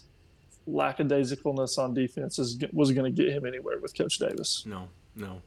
lackadaisicalness 0.68 1.78
on 1.78 1.94
defense 1.94 2.40
is, 2.40 2.58
was 2.74 2.92
going 2.92 3.14
to 3.14 3.24
get 3.24 3.34
him 3.34 3.46
anywhere 3.46 3.80
with 3.80 3.98
Coach 3.98 4.18
Davis. 4.20 4.64
No, 4.66 4.88
no. 5.16 5.42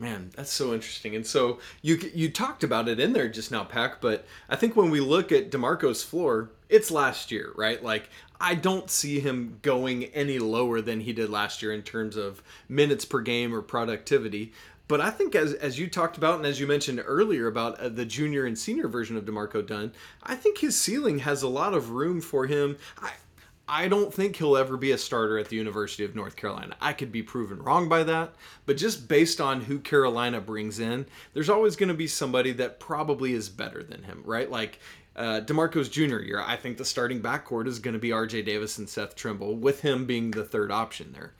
Man, 0.00 0.30
that's 0.36 0.52
so 0.52 0.74
interesting. 0.74 1.16
And 1.16 1.26
so 1.26 1.58
you 1.82 1.98
you 2.14 2.30
talked 2.30 2.62
about 2.62 2.88
it 2.88 3.00
in 3.00 3.12
there 3.12 3.28
just 3.28 3.50
now, 3.50 3.64
Pack. 3.64 4.00
But 4.00 4.26
I 4.48 4.54
think 4.54 4.76
when 4.76 4.90
we 4.90 5.00
look 5.00 5.32
at 5.32 5.50
D'Marco's 5.50 6.04
floor, 6.04 6.50
it's 6.68 6.92
last 6.92 7.32
year, 7.32 7.52
right? 7.56 7.82
Like 7.82 8.08
I 8.40 8.54
don't 8.54 8.88
see 8.88 9.18
him 9.18 9.58
going 9.62 10.04
any 10.06 10.38
lower 10.38 10.80
than 10.80 11.00
he 11.00 11.12
did 11.12 11.30
last 11.30 11.62
year 11.62 11.72
in 11.72 11.82
terms 11.82 12.16
of 12.16 12.42
minutes 12.68 13.04
per 13.04 13.20
game 13.20 13.52
or 13.52 13.60
productivity. 13.60 14.52
But 14.88 15.02
I 15.02 15.10
think 15.10 15.34
as 15.34 15.52
as 15.54 15.78
you 15.78 15.88
talked 15.88 16.16
about 16.16 16.38
and 16.38 16.46
as 16.46 16.58
you 16.58 16.66
mentioned 16.66 17.02
earlier 17.04 17.46
about 17.46 17.78
uh, 17.78 17.90
the 17.90 18.06
junior 18.06 18.46
and 18.46 18.58
senior 18.58 18.88
version 18.88 19.16
of 19.16 19.26
D'Marco 19.26 19.60
Dunn, 19.60 19.92
I 20.22 20.34
think 20.34 20.58
his 20.58 20.76
ceiling 20.76 21.20
has 21.20 21.42
a 21.42 21.48
lot 21.48 21.74
of 21.74 21.90
room 21.90 22.22
for 22.22 22.46
him. 22.46 22.78
I, 23.00 23.12
I 23.70 23.86
don't 23.86 24.12
think 24.12 24.36
he'll 24.36 24.56
ever 24.56 24.78
be 24.78 24.92
a 24.92 24.98
starter 24.98 25.38
at 25.38 25.50
the 25.50 25.56
University 25.56 26.02
of 26.02 26.16
North 26.16 26.36
Carolina. 26.36 26.74
I 26.80 26.94
could 26.94 27.12
be 27.12 27.22
proven 27.22 27.62
wrong 27.62 27.86
by 27.86 28.02
that, 28.04 28.34
but 28.64 28.78
just 28.78 29.08
based 29.08 29.42
on 29.42 29.60
who 29.60 29.78
Carolina 29.78 30.40
brings 30.40 30.78
in, 30.78 31.04
there's 31.34 31.50
always 31.50 31.76
going 31.76 31.90
to 31.90 31.94
be 31.94 32.06
somebody 32.06 32.52
that 32.52 32.80
probably 32.80 33.34
is 33.34 33.50
better 33.50 33.82
than 33.82 34.04
him, 34.04 34.22
right? 34.24 34.50
Like 34.50 34.80
uh, 35.16 35.40
D'Marco's 35.40 35.90
junior 35.90 36.22
year, 36.22 36.40
I 36.40 36.56
think 36.56 36.78
the 36.78 36.84
starting 36.86 37.20
backcourt 37.20 37.66
is 37.66 37.78
going 37.78 37.92
to 37.92 38.00
be 38.00 38.10
R.J. 38.10 38.40
Davis 38.42 38.78
and 38.78 38.88
Seth 38.88 39.14
Trimble, 39.14 39.56
with 39.56 39.82
him 39.82 40.06
being 40.06 40.30
the 40.30 40.44
third 40.44 40.70
option 40.72 41.12
there. 41.12 41.34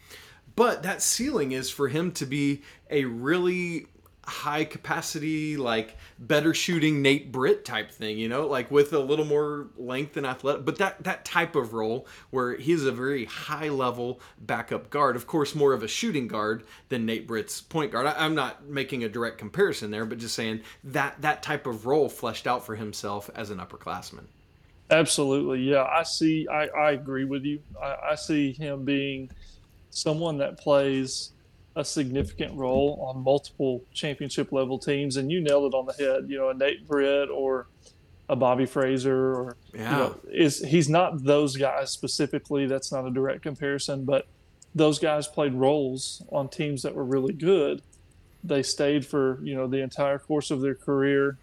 But 0.58 0.82
that 0.82 1.02
ceiling 1.02 1.52
is 1.52 1.70
for 1.70 1.86
him 1.86 2.10
to 2.14 2.26
be 2.26 2.62
a 2.90 3.04
really 3.04 3.86
high 4.26 4.64
capacity, 4.64 5.56
like 5.56 5.96
better 6.18 6.52
shooting 6.52 7.00
Nate 7.00 7.30
Britt 7.30 7.64
type 7.64 7.92
thing, 7.92 8.18
you 8.18 8.28
know, 8.28 8.48
like 8.48 8.68
with 8.68 8.92
a 8.92 8.98
little 8.98 9.24
more 9.24 9.68
length 9.76 10.16
and 10.16 10.26
athletic, 10.26 10.64
but 10.64 10.78
that 10.78 11.04
that 11.04 11.24
type 11.24 11.54
of 11.54 11.74
role 11.74 12.08
where 12.30 12.56
he's 12.56 12.84
a 12.84 12.90
very 12.90 13.26
high 13.26 13.68
level 13.68 14.20
backup 14.40 14.90
guard, 14.90 15.14
of 15.14 15.28
course, 15.28 15.54
more 15.54 15.74
of 15.74 15.84
a 15.84 15.88
shooting 15.88 16.26
guard 16.26 16.64
than 16.88 17.06
Nate 17.06 17.28
Britt's 17.28 17.60
point 17.60 17.92
guard. 17.92 18.06
I, 18.08 18.26
am 18.26 18.34
not 18.34 18.64
making 18.66 19.04
a 19.04 19.08
direct 19.08 19.38
comparison 19.38 19.92
there, 19.92 20.06
but 20.06 20.18
just 20.18 20.34
saying 20.34 20.62
that 20.82 21.22
that 21.22 21.40
type 21.40 21.68
of 21.68 21.86
role 21.86 22.08
fleshed 22.08 22.48
out 22.48 22.66
for 22.66 22.74
himself 22.74 23.30
as 23.36 23.50
an 23.50 23.58
upperclassman. 23.58 24.24
Absolutely, 24.90 25.60
yeah. 25.60 25.84
I 25.84 26.02
see. 26.02 26.48
I, 26.48 26.66
I 26.66 26.90
agree 26.90 27.26
with 27.26 27.44
you. 27.44 27.60
I, 27.80 27.96
I 28.10 28.14
see 28.16 28.52
him 28.52 28.84
being 28.84 29.30
someone 29.90 30.38
that 30.38 30.58
plays 30.58 31.32
a 31.76 31.84
significant 31.84 32.54
role 32.56 32.98
on 33.08 33.22
multiple 33.22 33.84
championship 33.94 34.52
level 34.52 34.78
teams. 34.78 35.16
And 35.16 35.30
you 35.30 35.40
nailed 35.40 35.72
it 35.72 35.76
on 35.76 35.86
the 35.86 35.92
head. 35.92 36.28
You 36.28 36.38
know, 36.38 36.50
a 36.50 36.54
Nate 36.54 36.86
Britt 36.86 37.30
or 37.30 37.68
a 38.28 38.36
Bobby 38.36 38.64
Frasor, 38.64 39.06
or 39.06 39.56
yeah. 39.72 39.90
you 39.90 39.96
know, 39.96 40.20
is 40.30 40.58
he's 40.58 40.88
not 40.88 41.24
those 41.24 41.56
guys 41.56 41.90
specifically. 41.90 42.66
That's 42.66 42.92
not 42.92 43.06
a 43.06 43.10
direct 43.10 43.42
comparison, 43.42 44.04
but 44.04 44.26
those 44.74 44.98
guys 44.98 45.26
played 45.26 45.54
roles 45.54 46.22
on 46.30 46.48
teams 46.48 46.82
that 46.82 46.94
were 46.94 47.04
really 47.04 47.32
good. 47.32 47.80
They 48.44 48.62
stayed 48.62 49.06
for 49.06 49.40
you 49.42 49.54
know 49.54 49.66
the 49.66 49.80
entire 49.80 50.18
course 50.18 50.50
of 50.50 50.60
their 50.60 50.74
career. 50.74 51.38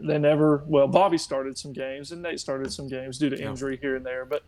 They 0.00 0.18
never 0.18 0.62
well 0.66 0.86
Bobby 0.86 1.18
started 1.18 1.58
some 1.58 1.72
games 1.72 2.12
and 2.12 2.22
Nate 2.22 2.38
started 2.38 2.72
some 2.72 2.86
games 2.88 3.18
due 3.18 3.30
to 3.30 3.38
yeah. 3.38 3.48
injury 3.48 3.78
here 3.80 3.96
and 3.96 4.06
there, 4.06 4.24
but 4.24 4.42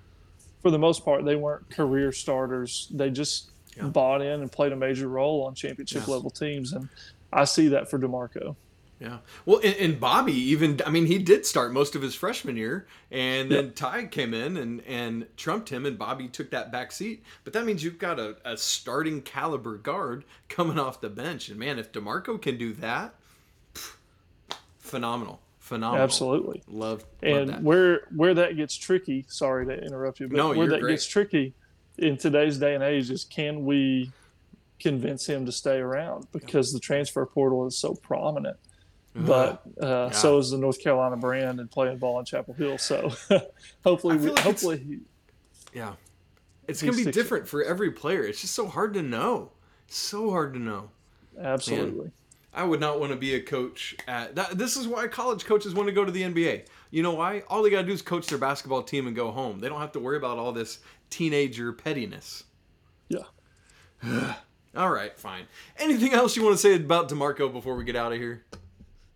for 0.62 0.70
the 0.70 0.78
most 0.78 1.04
part 1.04 1.24
they 1.24 1.36
weren't 1.36 1.68
career 1.70 2.12
starters. 2.12 2.88
They 2.90 3.10
just 3.10 3.50
yeah. 3.76 3.84
bought 3.84 4.22
in 4.22 4.40
and 4.40 4.50
played 4.50 4.72
a 4.72 4.76
major 4.76 5.08
role 5.08 5.44
on 5.44 5.54
championship 5.54 6.02
yes. 6.02 6.08
level 6.08 6.30
teams, 6.30 6.72
and 6.72 6.88
I 7.32 7.44
see 7.44 7.68
that 7.68 7.90
for 7.90 7.98
D'Marco. 7.98 8.56
Yeah. 9.00 9.18
Well, 9.46 9.60
and, 9.64 9.74
and, 9.76 9.98
Bobby 9.98 10.34
even, 10.34 10.78
I 10.84 10.90
mean, 10.90 11.06
he 11.06 11.18
did 11.18 11.46
start 11.46 11.72
most 11.72 11.96
of 11.96 12.02
his 12.02 12.14
freshman 12.14 12.58
year, 12.58 12.86
and 13.10 13.50
then 13.50 13.66
yep. 13.66 13.74
Ty 13.74 14.04
came 14.06 14.34
in 14.34 14.58
and, 14.58 14.82
and 14.82 15.26
trumped 15.38 15.70
him, 15.70 15.86
and 15.86 15.98
Bobby 15.98 16.28
took 16.28 16.50
that 16.50 16.70
back 16.70 16.92
seat. 16.92 17.24
But 17.42 17.54
that 17.54 17.64
means 17.64 17.82
you've 17.82 17.98
got 17.98 18.18
a, 18.18 18.36
a 18.44 18.58
starting 18.58 19.22
caliber 19.22 19.78
guard 19.78 20.24
coming 20.50 20.78
off 20.78 21.00
the 21.00 21.08
bench. 21.08 21.48
And 21.48 21.58
man, 21.58 21.78
if 21.78 21.92
D'Marco 21.92 22.36
can 22.36 22.58
do 22.58 22.74
that, 22.74 23.14
pff, 23.72 23.96
phenomenal. 24.78 25.40
Phenomenal. 25.70 26.02
Absolutely. 26.02 26.64
Love, 26.66 27.04
love 27.04 27.04
and 27.22 27.48
that. 27.50 27.62
where 27.62 28.00
where 28.16 28.34
that 28.34 28.56
gets 28.56 28.74
tricky, 28.74 29.24
sorry 29.28 29.64
to 29.66 29.80
interrupt 29.80 30.18
you, 30.18 30.26
but 30.26 30.36
no, 30.36 30.52
where 30.52 30.66
that 30.66 30.80
great. 30.80 30.94
gets 30.94 31.06
tricky 31.06 31.54
in 31.96 32.16
today's 32.16 32.58
day 32.58 32.74
and 32.74 32.82
age 32.82 33.08
is 33.08 33.22
can 33.22 33.64
we 33.64 34.10
convince 34.80 35.28
him 35.28 35.46
to 35.46 35.52
stay 35.52 35.76
around 35.76 36.26
because 36.32 36.72
the 36.72 36.80
transfer 36.80 37.24
portal 37.24 37.68
is 37.68 37.78
so 37.78 37.94
prominent. 37.94 38.56
But 39.14 39.62
uh, 39.80 39.86
yeah. 39.86 40.10
so 40.10 40.38
is 40.38 40.50
the 40.50 40.58
North 40.58 40.82
Carolina 40.82 41.16
brand 41.16 41.60
and 41.60 41.70
playing 41.70 41.98
ball 41.98 42.18
in 42.18 42.24
Chapel 42.24 42.54
Hill. 42.54 42.76
So 42.76 43.12
hopefully, 43.84 44.16
we, 44.16 44.30
like 44.30 44.40
hopefully, 44.40 44.78
he, 44.78 44.98
yeah, 45.72 45.92
it's 46.66 46.82
gonna 46.82 46.96
be 46.96 47.12
different 47.12 47.46
for 47.46 47.62
every 47.62 47.92
player. 47.92 48.24
It's 48.24 48.40
just 48.40 48.56
so 48.56 48.66
hard 48.66 48.92
to 48.94 49.02
know. 49.02 49.52
So 49.86 50.30
hard 50.30 50.52
to 50.54 50.58
know. 50.58 50.90
Absolutely. 51.40 52.06
Man, 52.06 52.12
I 52.52 52.64
would 52.64 52.80
not 52.80 52.98
want 52.98 53.12
to 53.12 53.16
be 53.16 53.34
a 53.34 53.40
coach 53.40 53.96
at 54.08 54.34
that. 54.34 54.58
This 54.58 54.76
is 54.76 54.88
why 54.88 55.06
college 55.06 55.44
coaches 55.44 55.74
want 55.74 55.88
to 55.88 55.92
go 55.92 56.04
to 56.04 56.10
the 56.10 56.22
NBA. 56.22 56.66
You 56.90 57.02
know 57.02 57.14
why? 57.14 57.44
All 57.48 57.62
they 57.62 57.70
got 57.70 57.82
to 57.82 57.86
do 57.86 57.92
is 57.92 58.02
coach 58.02 58.26
their 58.26 58.38
basketball 58.38 58.82
team 58.82 59.06
and 59.06 59.14
go 59.14 59.30
home. 59.30 59.60
They 59.60 59.68
don't 59.68 59.80
have 59.80 59.92
to 59.92 60.00
worry 60.00 60.16
about 60.16 60.38
all 60.38 60.52
this 60.52 60.80
teenager 61.10 61.72
pettiness. 61.72 62.44
Yeah. 63.08 63.24
all 64.76 64.90
right, 64.90 65.16
fine. 65.18 65.44
Anything 65.78 66.12
else 66.12 66.36
you 66.36 66.42
want 66.42 66.54
to 66.54 66.60
say 66.60 66.74
about 66.74 67.08
D'Marco 67.08 67.48
before 67.48 67.76
we 67.76 67.84
get 67.84 67.94
out 67.94 68.12
of 68.12 68.18
here? 68.18 68.44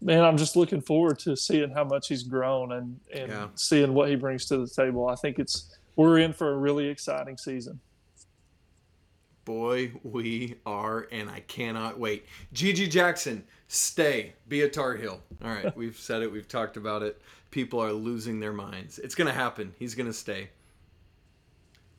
Man, 0.01 0.23
I'm 0.23 0.37
just 0.37 0.55
looking 0.55 0.81
forward 0.81 1.19
to 1.21 1.37
seeing 1.37 1.71
how 1.71 1.85
much 1.85 2.09
he's 2.09 2.23
grown 2.23 2.73
and, 2.73 3.01
and 3.13 3.29
yeah. 3.31 3.49
seeing 3.55 3.95
what 3.95 4.11
he 4.11 4.17
brings 4.17 4.45
to 4.47 4.59
the 4.59 4.69
table. 4.69 5.09
I 5.09 5.15
think 5.17 5.39
it's 5.39 5.77
we're 5.97 6.19
in 6.19 6.33
for 6.33 6.53
a 6.53 6.57
really 6.57 6.89
exciting 6.89 7.37
season. 7.37 7.81
Boy, 9.45 9.93
we 10.03 10.57
are, 10.65 11.07
and 11.13 11.29
I 11.29 11.41
cannot 11.41 11.99
wait. 11.99 12.27
GG 12.55 12.91
Jackson, 12.91 13.45
stay, 13.69 14.33
be 14.49 14.63
a 14.63 14.69
Tar 14.69 14.97
Heel. 14.97 15.21
All 15.43 15.51
right, 15.51 15.77
we've 15.77 15.99
said 15.99 16.23
it, 16.23 16.33
we've 16.33 16.49
talked 16.49 16.77
about 16.77 17.03
it. 17.03 17.21
People 17.51 17.81
are 17.83 17.93
losing 17.93 18.41
their 18.41 18.53
minds. 18.53 18.99
It's 18.99 19.15
going 19.15 19.29
to 19.29 19.35
happen. 19.35 19.75
He's 19.79 19.95
going 19.95 20.07
to 20.07 20.13
stay. 20.13 20.49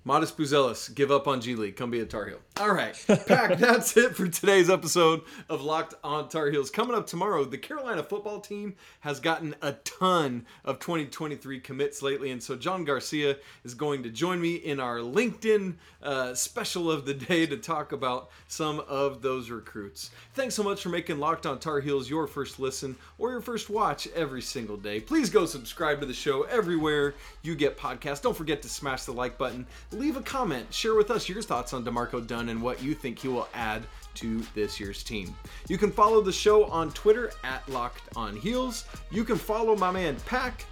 Matas 0.05 0.31
Buzelis, 0.31 0.93
give 0.93 1.09
up 1.09 1.27
on 1.27 1.41
G 1.41 1.55
League. 1.55 1.75
Come 1.75 1.89
be 1.89 1.99
a 1.99 2.05
Tar 2.05 2.27
Heel. 2.27 2.37
All 2.57 2.71
right, 2.71 2.95
Pack, 3.25 3.57
that's 3.57 3.97
it 3.97 4.15
for 4.15 4.27
today's 4.27 4.69
episode 4.69 5.21
of 5.49 5.63
Locked 5.63 5.95
on 6.03 6.29
Tar 6.29 6.51
Heels. 6.51 6.69
Coming 6.69 6.95
up 6.95 7.07
tomorrow, 7.07 7.43
the 7.43 7.57
Carolina 7.57 8.03
football 8.03 8.39
team 8.39 8.75
has 8.99 9.19
gotten 9.19 9.55
a 9.63 9.73
ton 9.73 10.45
of 10.63 10.77
2023 10.77 11.59
commits 11.59 12.03
lately, 12.03 12.29
and 12.29 12.41
so 12.41 12.55
John 12.55 12.85
Garcia 12.85 13.37
is 13.63 13.73
going 13.73 14.03
to 14.03 14.11
join 14.11 14.39
me 14.39 14.57
in 14.57 14.79
our 14.79 14.99
LinkedIn 14.99 15.73
uh, 16.03 16.35
special 16.35 16.91
of 16.91 17.05
the 17.05 17.15
day 17.15 17.47
to 17.47 17.57
talk 17.57 17.91
about 17.91 18.29
some 18.47 18.81
of 18.81 19.23
those 19.23 19.49
recruits. 19.49 20.11
Thanks 20.35 20.53
so 20.53 20.61
much 20.61 20.83
for 20.83 20.89
making 20.89 21.17
Locked 21.17 21.47
on 21.47 21.57
Tar 21.57 21.79
Heels 21.79 22.07
your 22.07 22.27
first 22.27 22.59
listen 22.59 22.95
or 23.17 23.31
your 23.31 23.41
first 23.41 23.71
watch 23.71 24.07
every 24.15 24.43
single 24.43 24.77
day. 24.77 24.99
Please 24.99 25.31
go 25.31 25.47
subscribe 25.47 25.99
to 25.99 26.05
the 26.05 26.13
show 26.13 26.43
everywhere 26.43 27.15
you 27.41 27.55
get 27.55 27.75
podcasts. 27.75 28.21
Don't 28.21 28.37
forget 28.37 28.61
to 28.61 28.69
smash 28.69 29.05
the 29.05 29.11
like 29.11 29.39
button 29.39 29.65
leave 29.95 30.17
a 30.17 30.21
comment. 30.21 30.73
Share 30.73 30.95
with 30.95 31.09
us 31.09 31.27
your 31.27 31.41
thoughts 31.41 31.73
on 31.73 31.83
D'Marco 31.83 32.19
Dunn 32.21 32.49
and 32.49 32.61
what 32.61 32.81
you 32.83 32.93
think 32.93 33.19
he 33.19 33.27
will 33.27 33.47
add 33.53 33.83
to 34.15 34.41
this 34.53 34.79
year's 34.79 35.03
team. 35.03 35.35
You 35.67 35.77
can 35.77 35.91
follow 35.91 36.21
the 36.21 36.31
show 36.31 36.65
on 36.65 36.91
Twitter 36.91 37.31
at 37.43 37.67
Locked 37.69 38.03
On 38.15 38.35
Heels. 38.35 38.85
You 39.11 39.23
can 39.23 39.37
follow 39.37 39.75
my 39.75 39.91
man 39.91 40.17
Pack 40.25 40.65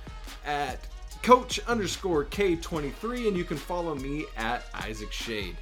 at 0.46 0.88
Coach 1.22 1.60
underscore 1.68 2.26
K23, 2.26 3.28
and 3.28 3.38
you 3.38 3.44
can 3.44 3.58
follow 3.58 3.96
me 3.96 4.26
at 4.38 4.66
Isaac 4.74 5.12
Schade. 5.12 5.56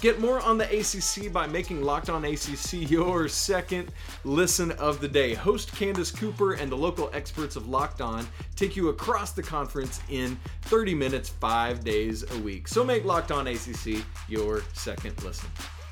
Get 0.00 0.20
more 0.20 0.40
on 0.40 0.58
the 0.58 0.64
ACC 0.64 1.32
by 1.32 1.48
making 1.48 1.82
Locked 1.82 2.08
On 2.08 2.24
ACC 2.24 2.88
your 2.88 3.28
second 3.28 3.90
listen 4.22 4.70
of 4.72 5.00
the 5.00 5.08
day. 5.08 5.34
Host 5.34 5.74
Candace 5.74 6.12
Cooper 6.12 6.52
and 6.52 6.70
the 6.70 6.76
local 6.76 7.10
experts 7.12 7.56
of 7.56 7.68
Locked 7.68 8.00
On 8.00 8.24
take 8.54 8.76
you 8.76 8.90
across 8.90 9.32
the 9.32 9.42
conference 9.42 10.00
in 10.08 10.38
30 10.62 10.94
minutes, 10.94 11.28
five 11.28 11.82
days 11.82 12.24
a 12.30 12.38
week. 12.38 12.68
So 12.68 12.84
make 12.84 13.04
Locked 13.04 13.32
On 13.32 13.48
ACC 13.48 14.04
your 14.28 14.62
second 14.72 15.20
listen. 15.24 15.48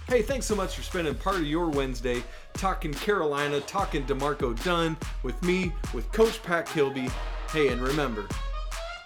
Hey, 0.07 0.23
thanks 0.23 0.47
so 0.47 0.55
much 0.55 0.77
for 0.77 0.83
spending 0.83 1.17
part 1.17 1.37
of 1.37 1.46
your 1.46 1.69
Wednesday 1.69 2.23
talking 2.52 2.94
Carolina, 2.94 3.61
talking 3.63 4.04
D'Marco 4.04 4.52
Dunn 4.63 4.96
with 5.25 5.42
me, 5.42 5.73
with 5.92 6.11
Coach 6.13 6.40
Pat 6.44 6.67
Kilby. 6.67 7.09
Hey, 7.50 7.69
and 7.69 7.83
remember, 7.83 8.29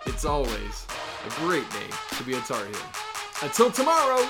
it's 0.05 0.27
always 0.27 0.87
a 1.27 1.31
great 1.41 1.69
day 1.71 2.17
to 2.19 2.23
be 2.23 2.35
a 2.35 2.41
Tar 2.41 2.67
Heel. 2.67 2.77
Until 3.43 3.71
tomorrow! 3.71 4.29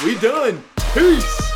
We 0.00 0.16
done. 0.18 0.64
Peace. 0.94 1.51